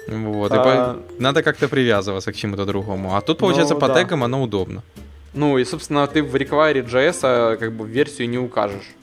[0.08, 0.52] Вот.
[0.52, 0.62] и А.
[0.94, 3.16] по- Надо как-то привязываться к чему-то другому.
[3.16, 3.94] А тут, получается, Ну, по да.
[3.94, 4.82] тегам оно удобно.
[5.34, 8.94] Ну и, собственно, ты в require JS а, как бы версию не укажешь.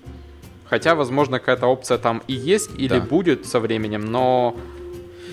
[0.66, 3.02] Хотя, возможно, какая-то опция там и есть или Да.
[3.02, 4.56] будет со временем, но,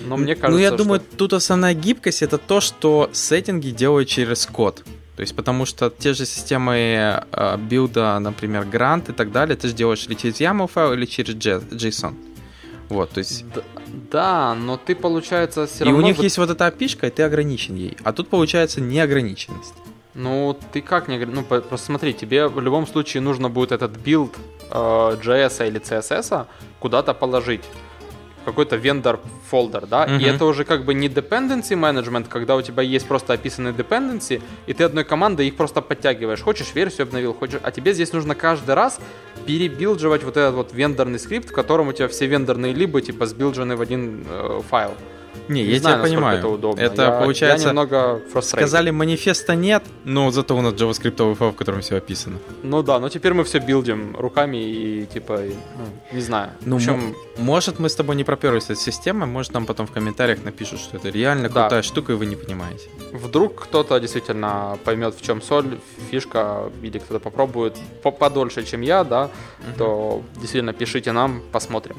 [0.07, 4.07] но мне кажется, ну, я что- думаю, тут основная гибкость это то, что сеттинги делают
[4.09, 4.83] через код.
[5.15, 9.67] То есть, потому что те же системы э, билда, например, Grunt и так далее, ты
[9.67, 12.13] же делаешь или через YAML файл, или через JSON.
[12.89, 13.45] Вот, то есть...
[13.53, 13.61] Д-
[14.11, 15.99] Да, но ты, получается, все и равно...
[15.99, 17.97] у них есть вот эта API, и ты ограничен ей.
[18.03, 19.73] А тут получается неограниченность.
[20.13, 21.17] Ну, ты как не...
[21.25, 24.35] Ну, просто смотри, тебе в любом случае нужно будет этот билд
[24.69, 26.45] э, JS или CSS
[26.79, 27.63] куда-то положить.
[28.45, 30.07] Какой-то vendor folder, да?
[30.07, 30.19] Мгм.
[30.19, 34.41] И это уже как бы не dependency management, когда у тебя есть просто описанные dependency,
[34.67, 36.41] и ты одной командой их просто подтягиваешь.
[36.41, 37.59] Хочешь, версию обновил, хочешь...
[37.63, 38.99] А тебе здесь нужно каждый раз
[39.45, 43.75] перебилдживать вот этот вот вендорный скрипт, в котором у тебя все вендорные либо типа сбилджены
[43.75, 44.93] в один э, файл.
[45.51, 46.39] Не, Не я знаю, тебя понимаю.
[46.39, 46.81] это удобно.
[46.81, 47.67] Это Я- получается...
[47.67, 48.21] Я немного.
[48.41, 52.37] Сказали, манифеста нет, но зато у нас JavaScript файл, в котором все описано.
[52.63, 55.85] Ну да, но теперь мы все билдим руками и типа, и, ну,
[56.17, 56.49] не знаю.
[56.65, 59.85] Ну, в общем, мо- может, мы с тобой не проперлись от системы, может, нам потом
[59.87, 61.61] в комментариях напишут, что это реально Да.
[61.61, 62.89] крутая штука, и вы не понимаете.
[63.13, 65.77] вдруг кто-то действительно поймет, в чем соль,
[66.11, 69.29] фишка, или кто-то попробует по- подольше, чем я, да,
[69.77, 71.95] то действительно пишите нам, посмотрим.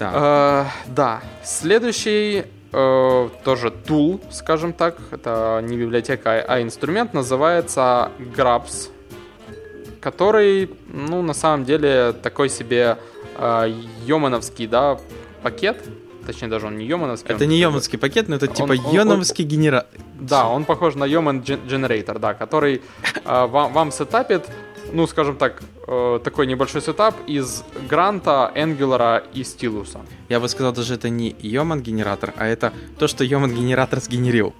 [0.00, 0.12] Так.
[0.14, 8.10] Э, да, следующий э, тоже tool, скажем так, это не библиотека, а- а инструмент, называется
[8.34, 8.88] Grabs,
[10.00, 12.96] который, ну, на самом деле, такой себе
[13.36, 13.74] э,
[14.06, 14.98] йомановский, да,
[15.42, 15.76] пакет,
[16.26, 17.34] точнее, даже он не йомановский.
[17.34, 20.00] это он не йомановский пакет, но это Он- типа он- йомановский генератор.
[20.18, 21.04] Да, он похож на
[21.42, 22.80] Gen- Generator, да, который
[23.24, 24.42] э, вам, вам сетапит,
[24.92, 30.00] ну, скажем так, э, такой небольшой сетап из Grunt а, Angular и Стилуса.
[30.28, 34.54] Я бы сказал, даже это не Yeoman генератор, а это то, что Yeoman генератор сгенерил.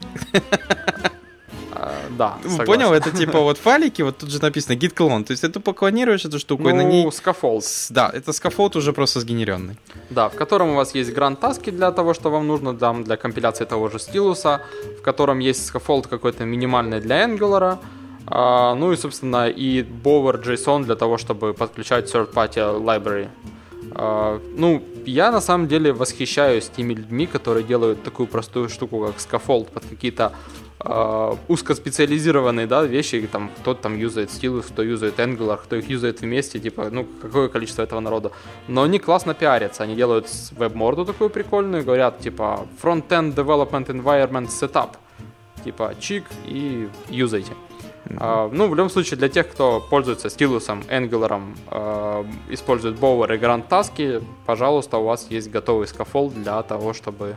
[1.73, 2.67] Э, да, Ну, согласен.
[2.67, 2.93] Понял?
[2.93, 5.25] Это типа вот файлики, вот тут же написано git clone.
[5.25, 7.07] То есть ты тупо клонируешь эту штуку, и на Ну, ней...
[7.07, 9.77] scaffold, с- Да, это scaffold уже просто сгенеренный.
[10.11, 13.65] да, в котором у вас есть Grunt-таски для того, что вам нужно там, для компиляции
[13.67, 14.61] того же стилуса,
[14.99, 17.77] в котором есть scaffold какой-то минимальный для Angular,
[18.27, 23.29] а, ну и, собственно, и bower JSON для того, чтобы подключать third-party library.
[23.93, 29.17] А, ну, я на самом деле восхищаюсь теми людьми, которые делают такую простую штуку, как
[29.17, 30.33] scaffold под какие-то
[30.83, 36.23] а, узкоспециализированные да, вещи, там кто-то там юзает Stylus, кто юзает Angular, кто их юзает
[36.23, 38.31] вместе, типа, ну, какое количество этого народа.
[38.69, 44.91] Но они классно пиарятся, они делают веб-морду такую прикольную, говорят, типа, front-end development environment setup,
[45.65, 47.53] типа, чик и юзайте.
[48.17, 53.39] А, ну, в любом случае, для тех, кто пользуется стилусом, Angular, а, использует Bower и
[53.39, 57.37] Grunt task, пожалуйста, у вас есть готовый scaffold для того, чтобы,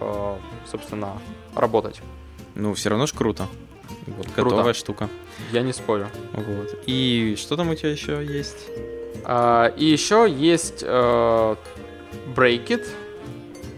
[0.00, 0.38] а,
[0.70, 1.18] собственно,
[1.54, 2.00] работать.
[2.54, 3.46] Ну, все равно ж круто.
[4.06, 4.50] Вот, Круто.
[4.50, 5.08] готовая штука.
[5.52, 6.08] Я не спорю.
[6.32, 6.78] Вот.
[6.86, 8.68] И что там у тебя еще есть?
[9.24, 11.56] А, и еще есть э,
[12.34, 12.86] Breakit.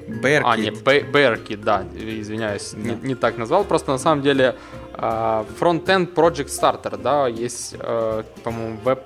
[0.09, 0.43] Bearkit.
[0.45, 3.07] А, не, Bearkit, да, извиняюсь, не, Да.
[3.07, 3.65] не так назвал.
[3.65, 4.57] Просто на самом деле
[4.93, 9.01] а, Frontend Project Starter, да, есть, э, по-моему, Web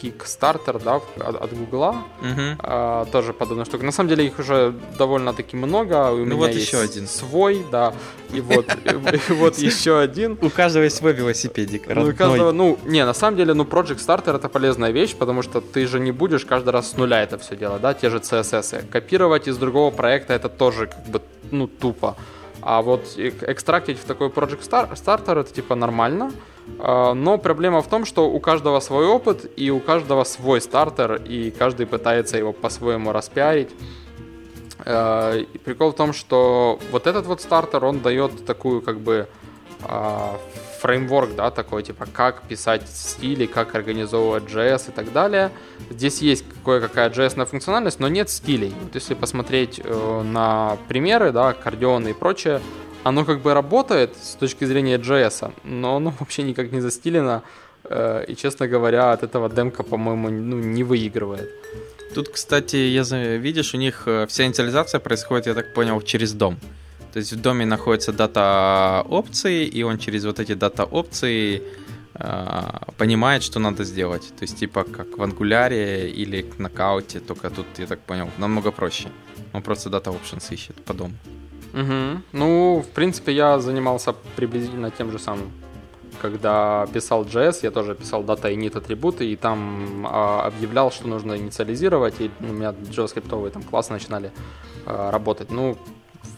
[0.00, 2.04] Kickstarter, да, от, от Гугла.
[2.20, 2.56] Мгм.
[2.60, 3.84] А, тоже подобная штука.
[3.84, 6.10] На самом деле их уже довольно-таки много.
[6.12, 7.06] У меня Ну вот есть еще один.
[7.06, 7.92] свой, да.
[8.32, 10.38] И вот, и вот еще один.
[10.42, 11.88] У каждого есть свой велосипедик.
[11.88, 15.42] Ну, у каждого, ну, не, на самом деле, ну, Project Starter это полезная вещь, потому
[15.42, 18.18] что ты же не будешь каждый раз с нуля это все делать, да, те же
[18.18, 18.88] CSS.
[18.90, 22.16] Копировать из другого проекта это тоже как бы, ну, тупо.
[22.60, 26.32] А вот эк- экстрактить в такой Project Star- Starter это типа нормально.
[26.78, 31.16] А, Но проблема в том, что у каждого свой опыт и у каждого свой стартер,
[31.16, 33.70] и каждый пытается его по-своему распиарить.
[34.84, 39.28] Э, И прикол в том, что вот этот вот стартер, он дает такую как бы
[39.82, 40.38] а,
[40.80, 45.50] фреймворк, да, такой, типа, как писать стили, как организовывать JS и так далее.
[45.90, 48.72] Здесь есть кое-какая JS функциональность, но нет стилей.
[48.82, 52.60] Вот если посмотреть э, на примеры, да, аккордеоны и прочее,
[53.04, 57.42] оно как бы работает с точки зрения JS, но оно вообще никак не застилено.
[57.84, 61.48] э, И, честно говоря, от этого демка, по-моему, ну, не выигрывает.
[62.14, 63.02] Тут, кстати, я
[63.38, 66.56] видишь, у них э, вся инициализация происходит, я так понял, через дом.
[67.12, 71.62] То есть в доме находятся дата опции, и он через вот эти дата опции
[72.14, 72.62] э,
[72.96, 74.28] понимает, что надо сделать.
[74.38, 78.70] То есть типа как в ангуляре или в нокауте, только тут, я так понял, намного
[78.72, 79.08] проще.
[79.52, 81.14] Он просто дата options ищет по дому.
[81.72, 82.22] Мгм.
[82.32, 85.50] Ну, в принципе, я занимался приблизительно тем же самым.
[86.22, 91.36] Когда писал JS, я тоже писал data init атрибуты, и там а, объявлял, что нужно
[91.36, 94.32] инициализировать, и у меня JavaScript там классы начинали
[94.86, 95.52] а, работать.
[95.52, 95.76] Ну,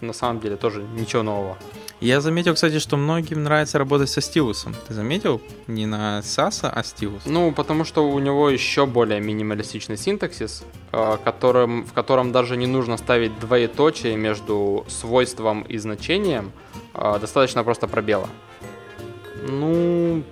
[0.01, 1.57] на самом деле тоже ничего нового.
[2.01, 4.75] Я заметил, кстати, что многим нравится работать со стилусом.
[4.89, 5.43] Ты заметил?
[5.67, 7.23] Не на SAS, а стилус.
[7.27, 12.67] Ну, потому что у него еще более минималистичный синтаксис, э, которым, в котором даже не
[12.67, 16.53] нужно ставить двоеточие между свойством и значением.
[16.95, 18.29] Э, достаточно просто пробела.
[19.47, 20.23] Ну,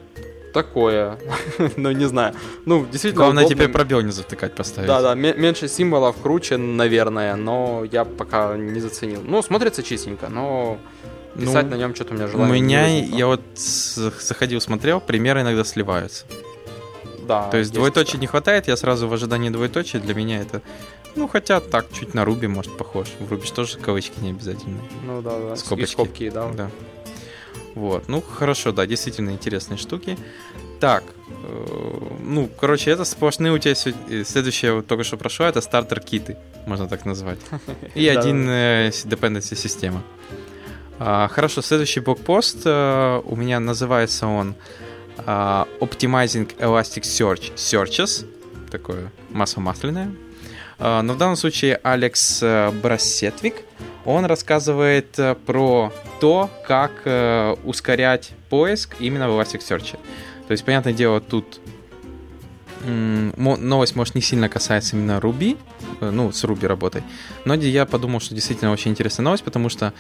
[0.55, 1.19] такое.
[1.77, 2.35] ну, не знаю.
[2.65, 3.65] Ну, действительно Главное удобно.
[3.65, 4.89] тебе пробел не затыкать поставить.
[4.89, 9.21] Да-да, ме- меньше символов, круче, наверное, но я пока не заценил.
[9.23, 10.79] Ну, смотрится чистенько, но
[11.35, 15.01] писать Ну, на нем что-то у меня У желание не меня, я вот заходил, смотрел,
[15.01, 16.25] примеры иногда сливаются.
[17.27, 20.63] Да, То есть двоеточия не хватает, я сразу в ожидании двоеточия, для меня это...
[21.15, 23.09] Ну, хотя так, чуть на Руби, может, похож.
[23.19, 24.79] В Руби же тоже кавычки не обязательно.
[25.05, 25.57] Ну да, да.
[25.57, 25.91] Скобочки.
[25.91, 26.51] И скобки, да.
[26.53, 26.71] Да.
[27.75, 30.17] Вот, ну хорошо, да, действительно интересные штуки.
[30.81, 31.05] Так,
[31.45, 36.37] э, ну, короче, это сплошные у тебя э, следующее вот только что прошло, это стартер-киты,
[36.67, 37.39] можно так назвать.
[37.95, 40.03] И один э, dependency система.
[41.01, 44.57] А, Хорошо, следующий блокпост э, у меня называется он
[45.19, 48.27] а, Optimizing Elasticsearch Searches.
[48.71, 50.11] Такое масло масляное.
[50.79, 53.55] А, Но в данном случае Алекс э, Брассетвик,
[54.05, 56.91] он рассказывает э, про то, как
[57.65, 59.97] ускорять поиск именно в Elasticsearch.
[60.49, 61.61] То есть, понятное дело, тут
[62.85, 65.59] новость, может, не сильно касается именно Ruby,
[66.01, 67.03] ну, с Ruby работой,
[67.45, 69.93] но я подумал, что действительно очень интересная новость, потому что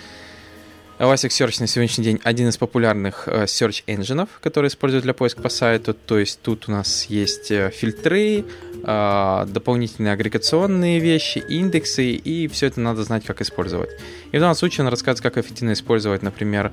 [0.98, 5.48] Elasticsearch на сегодняшний день один из популярных э, search engines, которые используют для поиска по
[5.48, 5.94] сайту.
[5.94, 8.44] То есть тут у нас есть э, фильтры,
[8.82, 13.90] э, дополнительные агрегационные вещи, индексы, и все это надо знать, как использовать.
[14.32, 16.72] И в данном случае он рассказывает, как эффективно использовать, например,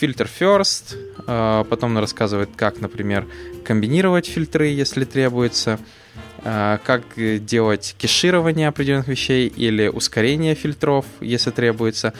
[0.00, 3.24] фильтр first, потом он рассказывает, как, например,
[3.64, 5.78] комбинировать фильтры, если требуется,
[6.42, 12.12] как э, делать кеширование определенных вещей или ускорение фильтров, если требуется,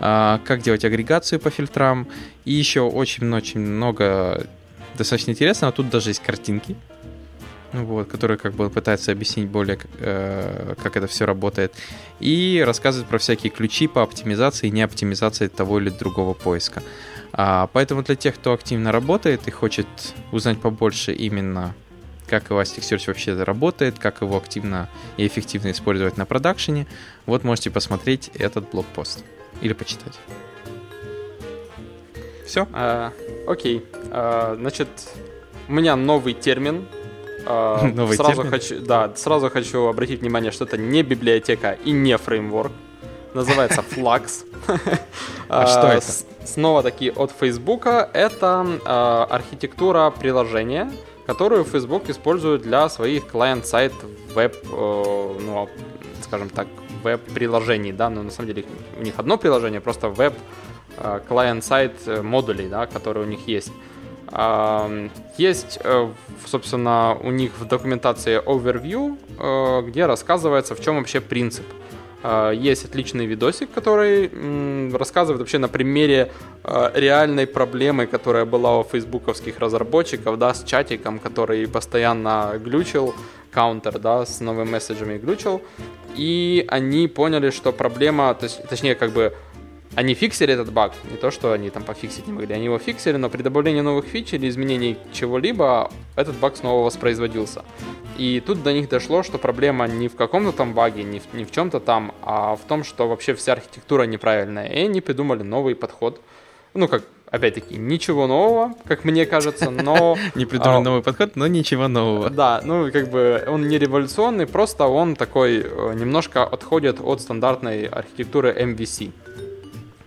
[0.00, 2.08] а, как делать агрегацию по фильтрам,
[2.44, 4.46] и еще очень-очень много
[4.96, 5.72] достаточно интересного.
[5.72, 6.76] Тут даже есть картинки,
[7.72, 11.74] вот, которые как бы пытаются объяснить более, э, как это все работает,
[12.18, 16.82] и рассказывают про всякие ключи по оптимизации и не оптимизации того или другого поиска.
[17.32, 19.86] А, поэтому для тех, кто активно работает и хочет
[20.32, 21.74] узнать побольше именно
[22.30, 24.88] как Elasticsearch вообще работает, как его активно
[25.18, 26.86] и эффективно использовать на продакшене,
[27.26, 29.24] вот можете посмотреть этот блокпост
[29.60, 30.18] или почитать.
[32.46, 32.66] Все?
[32.72, 33.12] А,
[33.46, 33.84] окей.
[34.10, 34.88] А, значит,
[35.68, 36.86] у меня новый термин.
[37.46, 38.50] А, Новый сразу термин?
[38.50, 42.72] хочу, да, сразу хочу обратить внимание, что это не библиотека и не фреймворк.
[43.34, 44.44] Называется Flux.
[45.48, 46.00] А что это?
[46.06, 47.86] с- Снова таки от Facebook.
[47.86, 50.90] Это а, архитектура приложения,
[51.30, 53.92] которую Facebook использует для своих клиент-сайт
[54.34, 55.68] веб, э, ну,
[56.22, 56.66] скажем так,
[57.04, 58.64] веб-приложений, да, но на самом деле
[58.98, 60.34] у них одно приложение, просто веб
[60.96, 63.70] э, клиент-сайт э, модулей, да, которые у них есть.
[64.32, 66.08] Ам, Есть, э,
[66.46, 71.64] собственно, у них в документации overview, э, где рассказывается, в чем вообще принцип.
[72.22, 74.30] Э, Есть отличный видосик, который
[74.92, 76.30] рассказывает вообще на примере
[76.64, 83.14] э, реальной проблемы, которая была у фейсбуковских разработчиков, да, с чатиком, который постоянно глючил,
[83.50, 85.62] каунтер, да, с новыми месседжами глючил.
[86.16, 89.32] И они поняли, что проблема, то есть, точнее, как бы
[89.96, 93.16] они фиксили этот баг, не то, что они там пофиксить не могли, они его фиксили,
[93.16, 97.64] но при добавлении новых фич или изменений чего-либо этот баг снова воспроизводился.
[98.16, 101.44] И тут до них дошло, что проблема не в каком-то там баге, не в, не
[101.44, 104.68] в чем-то там, а в том, что вообще вся архитектура неправильная.
[104.68, 106.20] И они придумали новый подход.
[106.72, 110.16] Ну, как, опять-таки, ничего нового, как мне кажется, но...
[110.36, 112.30] Не придумал а, новый подход, но ничего нового.
[112.30, 117.86] Да, ну как бы он не революционный, просто он такой э, немножко отходит от стандартной
[117.86, 119.12] архитектуры MVC.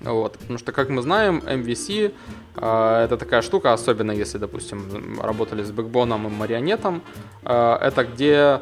[0.04, 2.14] Вот, потому что, как мы знаем, MVC
[2.56, 7.02] э, это такая штука, особенно если, допустим, работали с бэкбоном и марионетом,
[7.44, 8.62] э, это где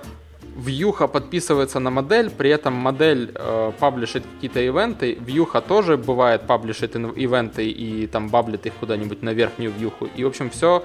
[0.55, 6.95] вьюха подписывается на модель, при этом модель э, паблишит какие-то ивенты, вьюха тоже бывает паблишит
[6.95, 10.09] ивенты и там баблит их куда-нибудь на верхнюю вьюху.
[10.15, 10.83] И, в общем, все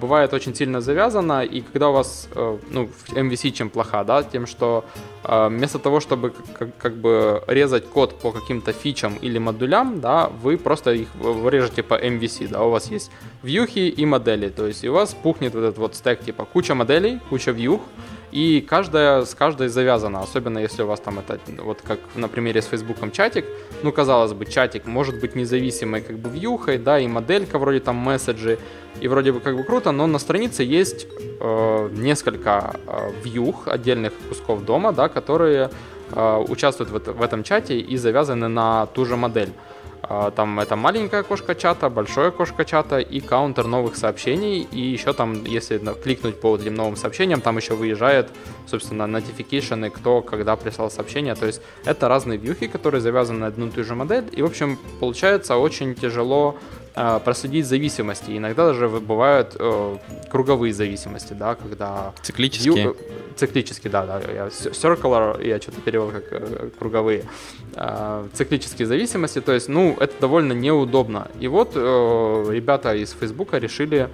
[0.00, 4.46] бывает очень сильно завязано, и когда у вас, э, ну, MVC чем плоха, да, тем,
[4.46, 4.84] что
[5.24, 10.30] э, вместо того, чтобы как, как бы резать код по каким-то фичам или модулям, да,
[10.42, 11.08] вы просто их
[11.50, 13.10] режете по MVC, да, у вас есть
[13.42, 16.74] вьюхи и модели, то есть и у вас пухнет вот этот вот стек, типа куча
[16.74, 17.80] моделей, куча вьюх,
[18.30, 22.62] и каждая с каждой завязана, особенно если у вас там это, вот как на примере
[22.62, 23.44] с Фейсбуком чатик,
[23.82, 27.96] ну, казалось бы, чатик может быть независимой как бы вьюхой, да, и моделька вроде там
[27.96, 28.58] месседжи,
[29.00, 31.06] и вроде бы как бы круто, но на странице есть
[31.40, 35.70] э, несколько э, вьюх, отдельных кусков дома, да, которые
[36.10, 39.52] э, участвуют в, в этом чате и завязаны на ту же модель.
[40.08, 44.66] Э, там это маленькое окошко чата, большое окошко чата и каунтер новых сообщений.
[44.72, 48.30] И еще там, если кликнуть по этим новым сообщениям, там еще выезжает,
[48.66, 51.34] собственно, notification, кто когда прислал сообщение.
[51.34, 54.24] То есть это разные вьюхи, которые завязаны на одну и ту же модель.
[54.32, 56.56] И, в общем, получается очень тяжело
[56.94, 58.36] э, проследить зависимости.
[58.36, 59.96] Иногда даже бывают э,
[60.30, 62.12] круговые зависимости, да, когда...
[62.22, 62.74] Циклические.
[62.74, 62.96] View,
[63.36, 67.24] циклические, да, да, я circular, я что-то перевел как э, круговые.
[67.74, 71.28] Э, циклические зависимости, то есть, ну, это довольно неудобно.
[71.40, 74.08] И вот э, ребята из Фейсбука решили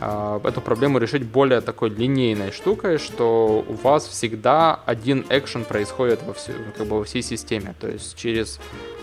[0.00, 6.20] э, эту проблему решить более такой линейной штукой, что у вас всегда один экшен происходит
[6.26, 7.74] во, всю, как бы во всей системе.
[7.80, 9.01] То есть через э,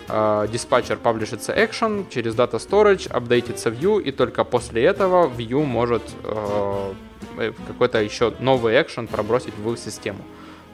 [0.50, 6.92] диспатчер паблишится экшен, через Data Storage апдейтится view, и только после этого view может э,
[7.38, 10.24] э какой-то еще новый экшен пробросить в систему.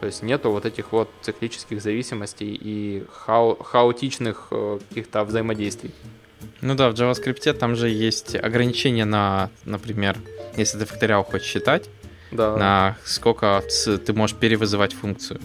[0.00, 5.92] То есть нету вот этих вот циклических зависимостей и хау- хаотичных э, каких-то взаимодействий.
[6.60, 10.16] Ну да, в JavaScript там же есть ограничения на, например,
[10.56, 11.88] если ты факториал хочешь считать,
[12.30, 12.56] да.
[12.56, 15.40] на сколько ты можешь перевызывать функцию.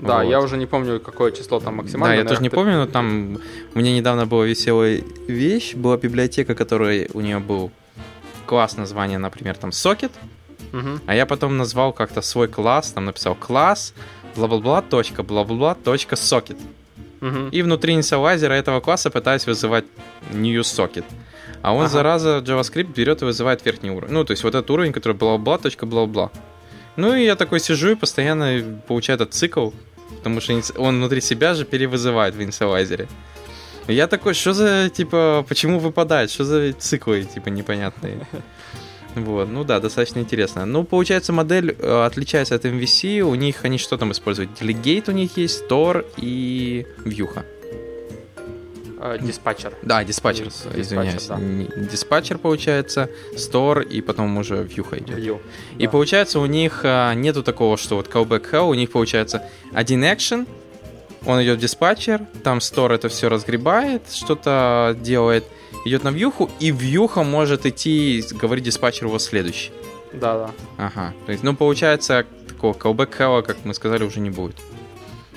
[0.00, 0.30] Да, вот.
[0.30, 2.16] я уже не помню, какое число там максимальное.
[2.16, 2.56] Да, я тоже не ты...
[2.56, 3.38] помню, но там
[3.74, 7.70] у меня недавно была веселая вещь, была библиотека, которая у нее был
[8.46, 10.10] класс названия, например, там Socket,
[10.72, 11.00] угу.
[11.06, 13.94] а я потом назвал как-то свой класс, там написал класс,
[14.36, 16.58] бла-бла-бла, точка, бла-бла-бла, точка, socket.
[17.20, 17.48] Угу.
[17.52, 19.84] И внутри инициалайзера этого класса пытаюсь вызывать
[20.32, 21.04] new socket.
[21.62, 21.90] А он, ага.
[21.90, 24.14] зараза, JavaScript берет и вызывает верхний уровень.
[24.14, 26.30] Ну, то есть вот этот уровень, который бла-бла, точка, бла-бла.
[26.96, 29.70] Ну, и я такой сижу и постоянно получаю этот цикл,
[30.20, 33.08] потому что он внутри себя же перевызывает в инициалайзере.
[33.88, 36.30] Я такой, что за, типа, почему выпадает?
[36.30, 38.26] Что за циклы, типа, непонятные?
[39.16, 40.66] Вот, ну да, достаточно интересно.
[40.66, 43.22] Ну, получается, модель э, отличается от MVC.
[43.22, 44.50] У них они что там используют?
[44.60, 47.44] Delegate у них есть, Store и Вьюха.
[49.02, 49.72] Э, диспатчер.
[49.80, 51.26] Да, диспатчер, диспатчер извиняюсь.
[51.26, 51.38] Да.
[51.90, 55.18] Диспатчер получается, Store и потом уже Вьюха идет.
[55.18, 55.40] View,
[55.78, 55.90] и да.
[55.90, 59.42] получается у них а, нету такого, что вот callback hell, у них получается
[59.72, 60.46] один action,
[61.24, 65.44] он идет в диспатчер, там Store это все разгребает, что-то делает,
[65.86, 69.72] идет на вьюху, и вьюха может идти говорить диспатчеру его следующий.
[70.12, 70.50] Да, да.
[70.76, 71.14] Ага.
[71.24, 74.56] То есть, ну, получается, такого callback hell, как мы сказали, уже не будет.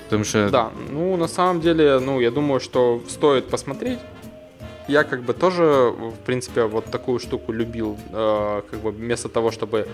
[0.04, 0.50] Потому что...
[0.50, 3.98] Да, ну, на самом деле, ну, я думаю, что стоит посмотреть.
[4.86, 9.50] Я как бы тоже, в принципе, вот такую штуку любил, э, как бы вместо того,
[9.50, 9.88] чтобы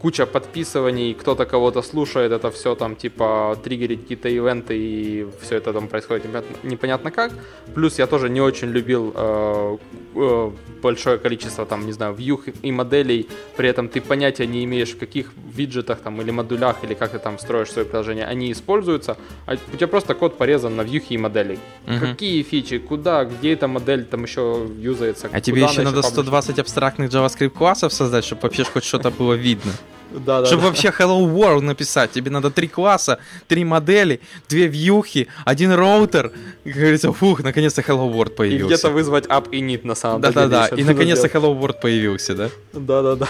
[0.00, 5.72] куча подписываний, кто-то кого-то слушает, это все там типа триггерить какие-то ивенты и все это
[5.72, 6.24] там происходит
[6.62, 7.32] непонятно как.
[7.74, 9.76] Плюс я тоже не очень любил э,
[10.14, 10.50] э,
[10.82, 14.98] большое количество там, не знаю, вьюх и моделей, при этом ты понятия не имеешь, в
[14.98, 19.56] каких виджетах там или модулях или как ты там строишь свое приложение, они используются, а
[19.72, 21.58] у тебя просто код порезан на вьюхи и модели.
[21.86, 22.00] Угу.
[22.00, 25.28] Какие фичи, куда, где эта модель там еще юзается.
[25.30, 29.72] А тебе еще надо 120 абстрактных JavaScript классов создать, чтобы вообще хоть что-то было видно.
[30.12, 30.68] Да, да, Чтобы да.
[30.68, 36.32] вообще Hello World написать, тебе надо три класса, три модели, две вьюхи, один роутер.
[36.64, 38.64] И, как говорится, фух, наконец-то Hello World появился.
[38.64, 40.48] И где-то вызвать app и init на самом да, деле.
[40.48, 42.50] Да-да-да, и наконец-то Hello World появился, да?
[42.72, 43.28] Да-да-да.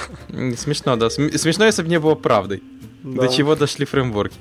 [0.57, 1.11] Смешно, да.
[1.11, 2.62] Смешно, если бы не было правдой.
[3.03, 3.22] Да.
[3.22, 4.37] До чего дошли фреймворки.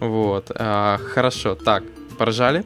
[0.00, 0.50] Вот.
[0.54, 1.84] А, хорошо, так,
[2.18, 2.64] поржали.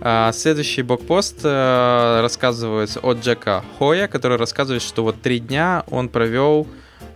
[0.00, 6.08] А, следующий блокпост а, рассказывается от Джека Хоя, который рассказывает, что вот три дня он
[6.08, 6.66] провел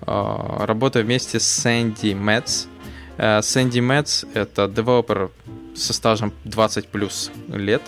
[0.09, 2.66] а, работая вместе с Сэнди Мэтс.
[3.18, 5.30] Э, Сэнди Мэтс— это девелопер
[5.74, 7.82] со стажем 20 плюс лет,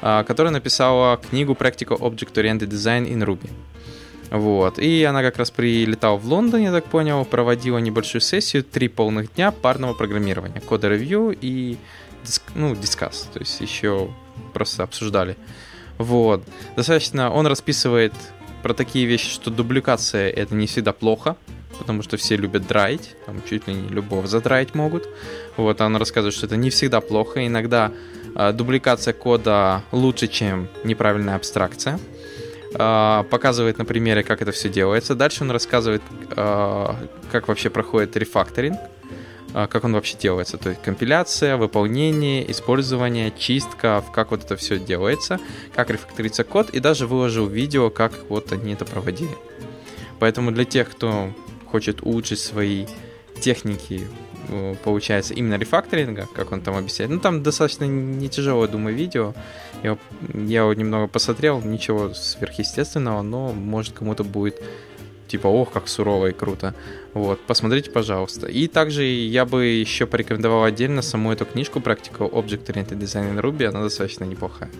[0.00, 3.50] а, которая написала книгу Practical Object Oriented Design in Ruby.
[4.30, 4.78] Вот.
[4.78, 9.34] И она как раз прилетала в Лондон, я так понял, проводила небольшую сессию, три полных
[9.34, 11.76] дня парного программирования, кода ревью и
[12.54, 14.10] ну, дискас, то есть еще
[14.52, 15.36] просто обсуждали.
[15.98, 16.42] Вот.
[16.76, 18.14] Достаточно, он расписывает
[18.62, 21.36] про такие вещи, что дубликация это не всегда плохо,
[21.78, 25.08] потому что все любят драить, там чуть ли не любовь задраить могут.
[25.56, 27.92] Вот, она рассказывает, что это не всегда плохо, иногда
[28.34, 31.98] э, дубликация кода лучше, чем неправильная абстракция.
[32.74, 35.14] Э, показывает на примере, как это все делается.
[35.14, 36.86] Дальше он рассказывает, э,
[37.30, 38.78] как вообще проходит рефакторинг,
[39.52, 40.56] как он вообще делается.
[40.56, 45.40] То есть компиляция, выполнение, использование, чистка, как вот это все делается,
[45.74, 49.36] как рефакторится код, и даже выложил видео, как вот они это проводили.
[50.22, 51.34] Поэтому для тех, кто
[51.72, 52.86] хочет улучшить свои
[53.40, 54.06] техники,
[54.48, 57.10] э, получается, именно рефакторинга, как он там объясняет.
[57.10, 59.34] Ну, там достаточно не тяжелое, думаю, видео.
[59.82, 59.98] Я,
[60.34, 64.62] я его немного посмотрел, ничего сверхъестественного, но, может, кому-то будет
[65.26, 66.74] типа, ох, как сурово и круто.
[67.14, 68.48] Вот, посмотрите, пожалуйста.
[68.48, 73.40] И также я бы еще порекомендовал отдельно саму эту книжку «Practical Object Oriented Design in
[73.40, 74.70] Ruby», она достаточно неплохая.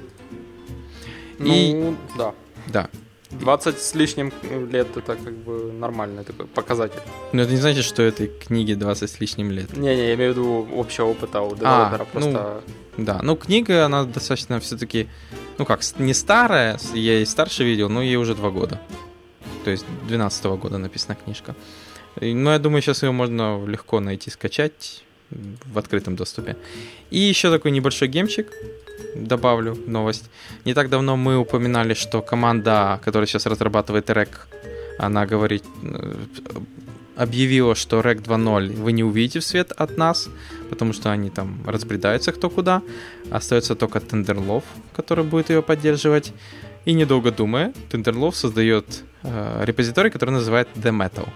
[1.38, 1.94] Ну, и...
[2.18, 2.34] да.
[2.66, 2.88] Да.
[3.32, 4.32] 20 с лишним
[4.70, 7.00] лет это как бы нормальный такой показатель.
[7.32, 9.76] Но это не значит, что этой книге 20 с лишним лет.
[9.76, 12.02] Не-не, я имею в виду общего опыта у девелопера.
[12.02, 12.62] А, просто...
[12.96, 15.08] ну, да, ну книга, она достаточно все-таки,
[15.58, 18.80] ну как, не старая, я и старше видел, но ей уже два года.
[19.64, 21.54] То есть 12 -го года написана книжка.
[22.20, 26.56] Но я думаю, сейчас ее можно легко найти, скачать в открытом доступе.
[27.10, 28.52] И еще такой небольшой гемчик
[29.14, 30.30] добавлю новость.
[30.64, 34.28] Не так давно мы упоминали, что команда, которая сейчас разрабатывает REC,
[34.98, 36.14] она говорит, э,
[37.16, 40.28] объявила, что REC 2.0 вы не увидите в свет от нас,
[40.70, 42.82] потому что они там разбредаются кто куда.
[43.30, 44.64] Остается только Tenderlove,
[44.96, 46.32] который будет ее поддерживать.
[46.84, 51.28] И недолго думая, Tenderlove создает э, репозиторий, который называет The Metal.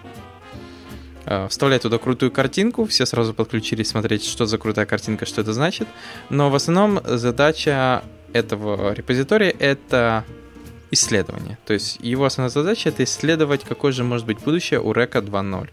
[1.29, 5.51] Э, вставлять туда крутую картинку, все сразу подключились смотреть, что за крутая картинка, что это
[5.51, 5.87] значит.
[6.29, 10.23] Но в основном задача этого репозитория— это
[10.89, 11.57] исследование.
[11.65, 15.69] То есть его основная задача— это исследовать, какое же может быть будущее у Река 2.0.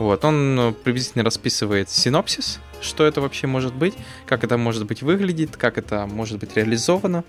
[0.00, 3.94] Вот, он приблизительно расписывает синопсис, что это вообще может быть,
[4.26, 7.24] как это может быть выглядит, как это может быть реализовано.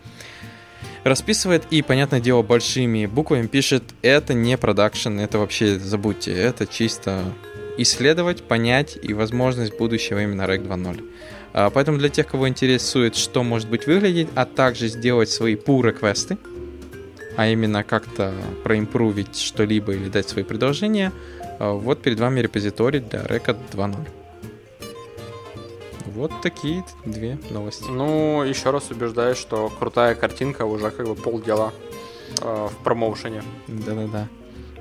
[1.06, 7.22] Расписывает и, понятное дело, большими буквами пишет, это не продакшн, это вообще забудьте, это чисто
[7.78, 11.08] исследовать, понять и возможность будущего именно REC 2.0.
[11.54, 16.40] А, поэтому для тех, кого интересует, что может быть выглядеть, а также сделать свои pull-реквесты,
[17.38, 18.34] а именно как-то
[18.64, 21.12] проимпровить что-либо или дать свои предложения,
[21.60, 24.25] а, вот перед вами репозиторий для REC 2.0.
[26.16, 27.90] Вот такие две новости.
[27.90, 31.74] Ну, еще раз убеждаюсь, что крутая картинка уже как бы полдела
[32.42, 33.44] э, в промоушене.
[33.68, 34.30] Да-да-да.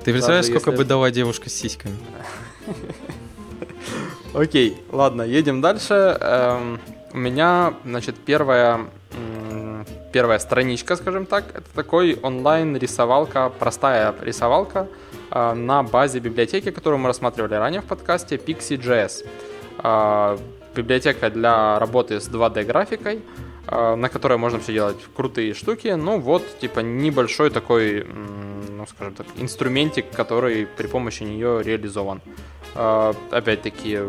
[0.04, 0.84] Ты представляешь, сколько если...
[0.84, 1.96] бы дала девушка с сиськами?
[4.34, 6.16] Окей, ладно, едем дальше.
[6.20, 6.80] Эм,
[7.12, 8.86] у меня, значит, первая
[10.12, 14.86] первая страничка, скажем так, это такой онлайн-рисовалка, простая рисовалка
[15.32, 19.26] э, на базе библиотеки, которую мы рассматривали ранее в подкасте, Pixie.js.
[20.74, 23.22] Библиотека для работы с 2D графикой,
[23.66, 25.88] э, на которой можно все делать крутые штуки.
[25.88, 32.20] Ну вот, типа небольшой такой, ну скажем так, инструментик, который при помощи нее реализован.
[32.74, 34.00] Э, опять-таки,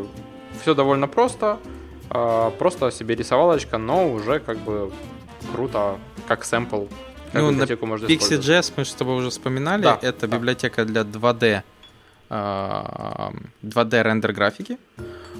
[0.62, 1.60] все довольно просто.
[2.10, 4.92] Э, просто себе рисовалочка, но уже как бы
[5.54, 5.98] круто,
[6.28, 6.86] как сэмпл.
[7.32, 9.84] Как ну, библиотеку можно Pixie.js мы с тобой уже вспоминали.
[9.84, 10.38] Да, Это да.
[10.38, 11.64] библиотека для 2D
[12.30, 14.78] 2D рендер графики.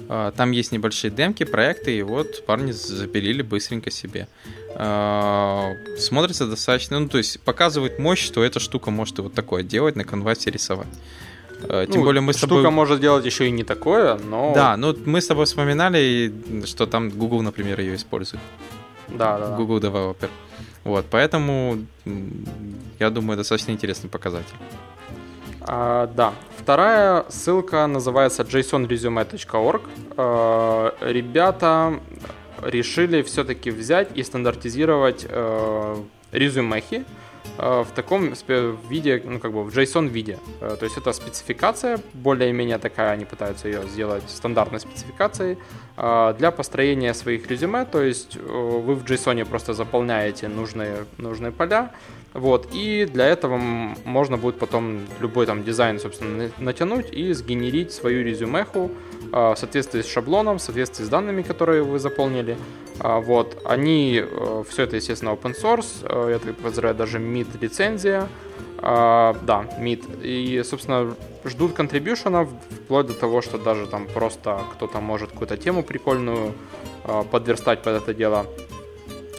[0.08, 4.28] А, там есть небольшие демки, проекты, и вот парни запилили быстренько себе.
[4.74, 9.62] А, смотрится достаточно, ну, то есть показывает мощь, что эта штука может и вот такое
[9.62, 10.88] делать, на конвасе рисовать.
[11.62, 12.58] А, тем ну, более мы с тобой...
[12.58, 14.52] Штука может делать еще и не такое, но...
[14.54, 16.32] Да, ну мы с тобой вспоминали,
[16.66, 18.42] что там Google, например, ее использует.
[19.08, 19.56] Да, да.
[19.56, 20.30] Google Developer.
[20.84, 21.78] Вот, поэтому
[23.00, 24.54] я думаю, достаточно интересный показатель.
[25.66, 26.32] А, да.
[26.58, 29.82] Вторая ссылка называется jasonresume.org.
[30.16, 32.00] А, ребята
[32.62, 35.96] решили все-таки взять и стандартизировать э,
[36.32, 37.04] резюмехи
[37.58, 38.32] э, в таком
[38.88, 40.38] виде, ну как бы в JSON виде.
[40.60, 45.58] Э, то есть это спецификация, более-менее такая, они пытаются ее сделать стандартной спецификацией
[45.96, 47.84] для построения своих резюме.
[47.84, 51.90] То есть вы в JSON просто заполняете нужные, нужные поля,
[52.36, 58.22] вот, и для этого можно будет потом любой там дизайн, собственно, натянуть и сгенерить свою
[58.24, 58.90] резюмеху
[59.32, 62.58] а, в соответствии с шаблоном, в соответствии с данными, которые вы заполнили.
[62.98, 67.58] А, вот, они, э, все это, естественно, open source, э, я так подозреваю, даже MIT
[67.60, 68.28] лицензия,
[68.78, 70.22] а, да, MIT.
[70.22, 71.14] И, собственно,
[71.44, 72.50] ждут контрибьюшенов,
[72.84, 76.52] вплоть до того, что даже там просто кто-то может какую-то тему прикольную
[77.30, 78.46] подверстать под это дело.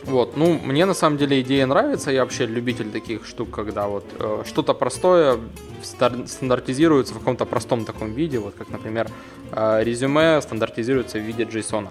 [0.07, 4.05] Вот, ну, мне на самом деле идея нравится, я вообще любитель таких штук, когда вот
[4.17, 5.37] э, что-то простое
[5.83, 9.09] стандартизируется в каком-то простом таком виде, вот как, например,
[9.51, 11.89] э, резюме стандартизируется в виде JSON.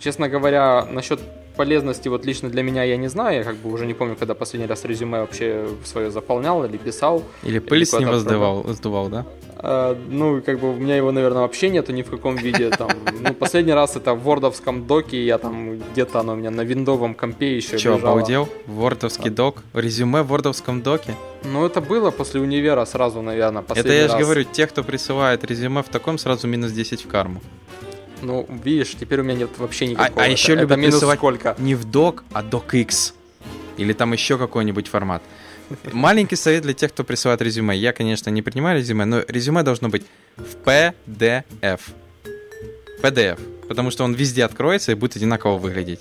[0.00, 1.20] Честно говоря, насчет
[1.58, 4.34] полезности вот лично для меня я не знаю, я как бы уже не помню, когда
[4.34, 7.22] последний раз резюме вообще свое заполнял или писал.
[7.42, 9.26] Или пыль с него сдувал, сдувал, да?
[9.60, 12.70] А, ну, как бы у меня его, наверное, вообще нету ни в каком виде.
[12.78, 12.90] Там,
[13.20, 17.14] ну, последний раз это в вордовском доке, я там где-то оно у меня на виндовом
[17.14, 18.12] компе еще Че, лежало.
[18.12, 18.48] обалдел?
[18.66, 19.62] Вордовский док?
[19.74, 21.14] Резюме в вордовском доке?
[21.44, 25.82] Ну, это было после универа сразу, наверное, Это я же говорю, те, кто присылает резюме
[25.82, 27.40] в таком, сразу минус 10 в карму.
[28.22, 30.22] Ну, видишь, теперь у меня нет вообще а, никакого.
[30.22, 31.54] А, а еще это, любят это минус сколько?
[31.58, 33.12] не в док, а docx.
[33.76, 35.22] Или там еще какой-нибудь формат.
[35.92, 37.76] Маленький совет для тех, кто присылает резюме.
[37.76, 40.04] Я, конечно, не принимаю резюме, но резюме должно быть
[40.36, 41.80] в PDF.
[43.02, 43.38] PDF.
[43.68, 46.00] Потому что он везде откроется и будет одинаково выглядеть.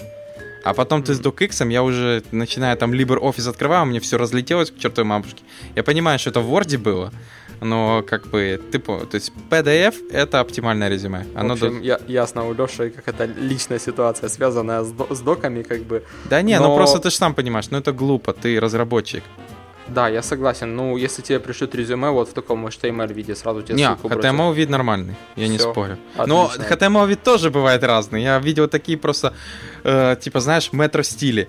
[0.63, 4.71] А потом ты с DocX, я уже начинаю там LibreOffice открываю, у меня все разлетелось
[4.71, 5.43] к чертовой мамушке.
[5.75, 7.13] Я понимаю, что это в Word было,
[7.61, 11.25] но как бы, типа, то есть PDF— это оптимальное резюме.
[11.35, 11.83] Оно в общем, до...
[11.83, 16.03] я, ясно у Леши какая-то личная ситуация, связанная с, с доками, как бы.
[16.29, 16.69] Да не, ну но...
[16.69, 19.23] ну просто ты же сам понимаешь, ну это глупо, ты разработчик.
[19.87, 20.75] Да, я согласен.
[20.75, 24.53] Ну, если тебе пришлют резюме вот в таком HTML виде, сразу тебе не, ссылку HTML
[24.53, 25.53] вид нормальный, я Все.
[25.53, 25.97] не спорю.
[26.17, 26.25] Отлично.
[26.27, 28.21] Но HTML вид тоже бывает разный.
[28.21, 29.33] Я видел такие просто,
[29.83, 31.47] э, типа, знаешь, метро-стили.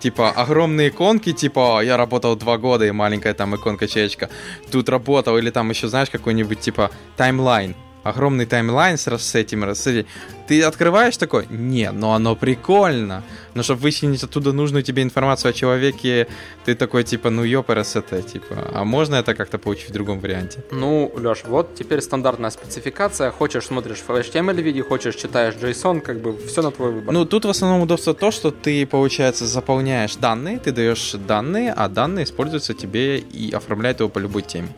[0.00, 4.30] Типа, огромные иконки, типа, я работал два года, и маленькая там иконка-чечка.
[4.72, 9.86] Тут работал, или там еще, знаешь, какой-нибудь, типа, таймлайн огромный таймлайн с, с этим, с
[9.86, 10.06] этим.
[10.46, 13.22] Ты открываешь такой, не, но оно прикольно.
[13.54, 16.26] Но чтобы вычленить оттуда нужную тебе информацию о человеке,
[16.64, 20.64] ты такой, типа, ну ёпарас это, типа, а можно это как-то получить в другом варианте?
[20.72, 23.30] Ну, Леш, вот теперь стандартная спецификация.
[23.30, 27.14] Хочешь, смотришь в HTML виде, хочешь, читаешь JSON, как бы все на твой выбор.
[27.14, 31.88] Ну, тут в основном удобство то, что ты, получается, заполняешь данные, ты даешь данные, а
[31.88, 34.68] данные используются тебе и оформляют его по любой теме.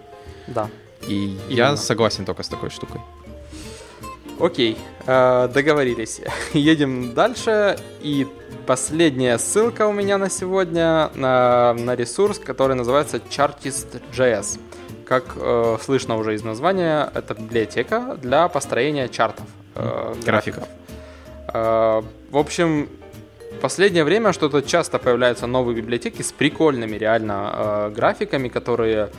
[0.47, 0.69] Да.
[1.09, 1.39] И Именно.
[1.49, 3.01] я согласен только с такой штукой.
[4.41, 4.77] Окей,
[5.07, 6.21] э, договорились.
[6.53, 7.79] Едем дальше.
[8.01, 8.27] И
[8.67, 14.59] последняя ссылка у меня на сегодня на, на ресурс, который называется Chartist.js.
[15.07, 20.65] Как э, слышно уже из названия, это библиотека для построения чартов, э, графиков.
[21.53, 22.89] Э, в общем,
[23.53, 29.11] в последнее время что-то часто появляются новые библиотеки с прикольными реально э, графиками, которые э,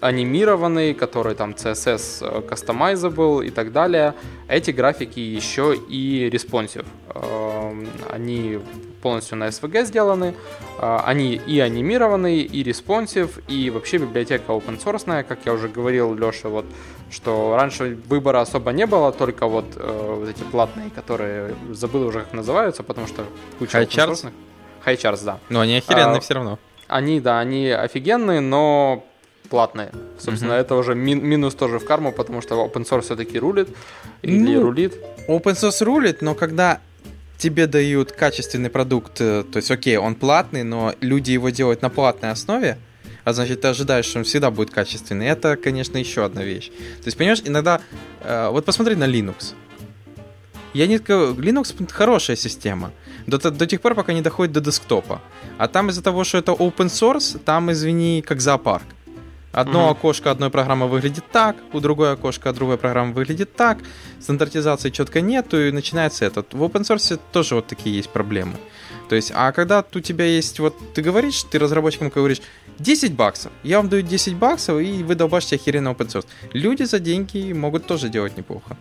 [0.00, 4.14] анимированный, который там CSS э, customizable и так далее.
[4.48, 6.86] Эти графики еще и responsive.
[7.14, 8.58] Э, они
[9.06, 10.34] полностью на SVG сделаны,
[10.80, 16.14] э, они и анимированные, и responsive, и вообще библиотека open source, как я уже говорил
[16.14, 16.66] Леша, вот,
[17.10, 22.20] что раньше выбора особо не было, только вот, э, вот эти платные, которые забыл уже
[22.20, 23.24] как называются, потому что
[23.58, 24.32] куча High?
[24.84, 25.38] High charts, да.
[25.50, 26.58] Но они охеренные а, все равно.
[26.88, 29.04] Они, да, они офигенные, но
[29.46, 29.90] платные.
[30.18, 30.60] Собственно, mm-hmm.
[30.60, 33.68] это уже мин- минус тоже в карму, потому что open source все-таки рулит
[34.22, 34.94] или ну, рулит.
[35.28, 36.80] Open source рулит, но когда
[37.38, 41.90] тебе дают качественный продукт, э, то есть, окей, он платный, но люди его делают на
[41.90, 42.78] платной основе,
[43.24, 45.26] а значит, ты ожидаешь, что он всегда будет качественный.
[45.26, 46.68] Это, конечно, еще одна вещь.
[46.68, 47.80] То есть, понимаешь, иногда...
[48.22, 49.54] Э, вот посмотри на Linux.
[50.74, 52.92] Я не Linux хорошая система.
[53.26, 55.20] До, до тех пор, пока не доходит до десктопа.
[55.58, 58.84] А там из-за того, что это open source, там, извини, как зоопарк.
[59.56, 59.92] Одно угу.
[59.92, 63.78] окошко одной программы выглядит так, у другой окошко другой программы выглядит так,
[64.20, 66.52] стандартизации четко нету, и начинается этот.
[66.52, 68.52] В open source тоже вот такие есть проблемы.
[69.08, 72.42] То есть, а когда у тебя есть, вот ты говоришь, ты разработчикам говоришь,
[72.80, 76.26] 10 баксов, я вам даю 10 баксов, и вы долбашите охеренно open source.
[76.52, 78.76] Люди за деньги могут тоже делать неплохо.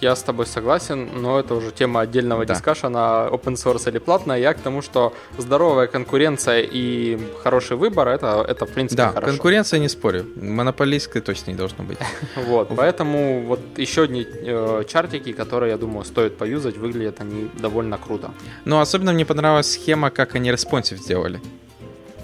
[0.00, 2.54] Я с тобой согласен, но это уже тема отдельного да.
[2.54, 4.38] дискашена, open source или платная.
[4.38, 9.26] Я к тому, что здоровая конкуренция и хороший выбор это, это в принципе да, хорошо.
[9.26, 10.24] конкуренция не спорю.
[10.36, 11.98] Монополистской точно не должно быть.
[12.46, 17.98] Вот, поэтому вот еще одни э, чартики, которые, я думаю, стоит поюзать, выглядят они довольно
[17.98, 18.30] круто.
[18.64, 21.40] Ну, особенно мне понравилась схема, как они responsive сделали.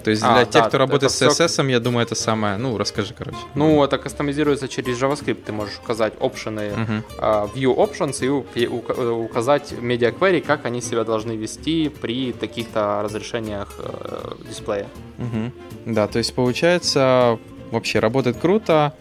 [0.03, 1.63] То есть а, для тех, да, кто работает с CSS, все...
[1.63, 2.57] я думаю, это самое...
[2.57, 3.37] Ну, расскажи, короче.
[3.55, 5.43] Ну, это кастомизируется через JavaScript.
[5.45, 6.59] Ты можешь указать option ы, угу.
[6.59, 8.23] э, view options
[8.55, 14.87] и указать media query, как они себя должны вести при таких-то разрешениях э, дисплея.
[15.17, 15.51] Uh-huh.
[15.85, 17.39] Да, то есть получается,
[17.71, 18.93] вообще работает круто.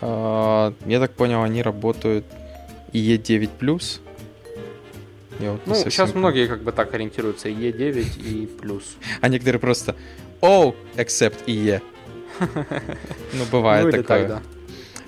[0.00, 2.24] Э, я так понял, они работают
[2.92, 4.00] E9+.
[5.40, 8.96] Я вот ну, сейчас многие как бы так ориентируются, E9 и плюс.
[9.20, 9.96] А некоторые просто
[10.40, 11.80] Oh, except IE.
[13.32, 14.04] Ну, бывает ну, такое.
[14.04, 14.42] Так, да.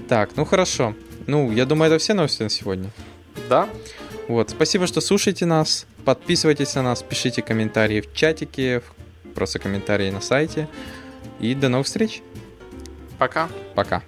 [0.08, 0.94] так, ну хорошо.
[1.26, 2.90] Ну, я думаю, это все новости на сегодня.
[3.48, 3.68] Да.
[4.28, 5.86] Вот, спасибо, что слушаете нас.
[6.04, 8.82] Подписывайтесь на нас, пишите комментарии в чатике,
[9.34, 10.68] просто комментарии на сайте.
[11.40, 12.22] И до новых встреч.
[13.18, 13.48] Пока.
[13.74, 14.02] Пока.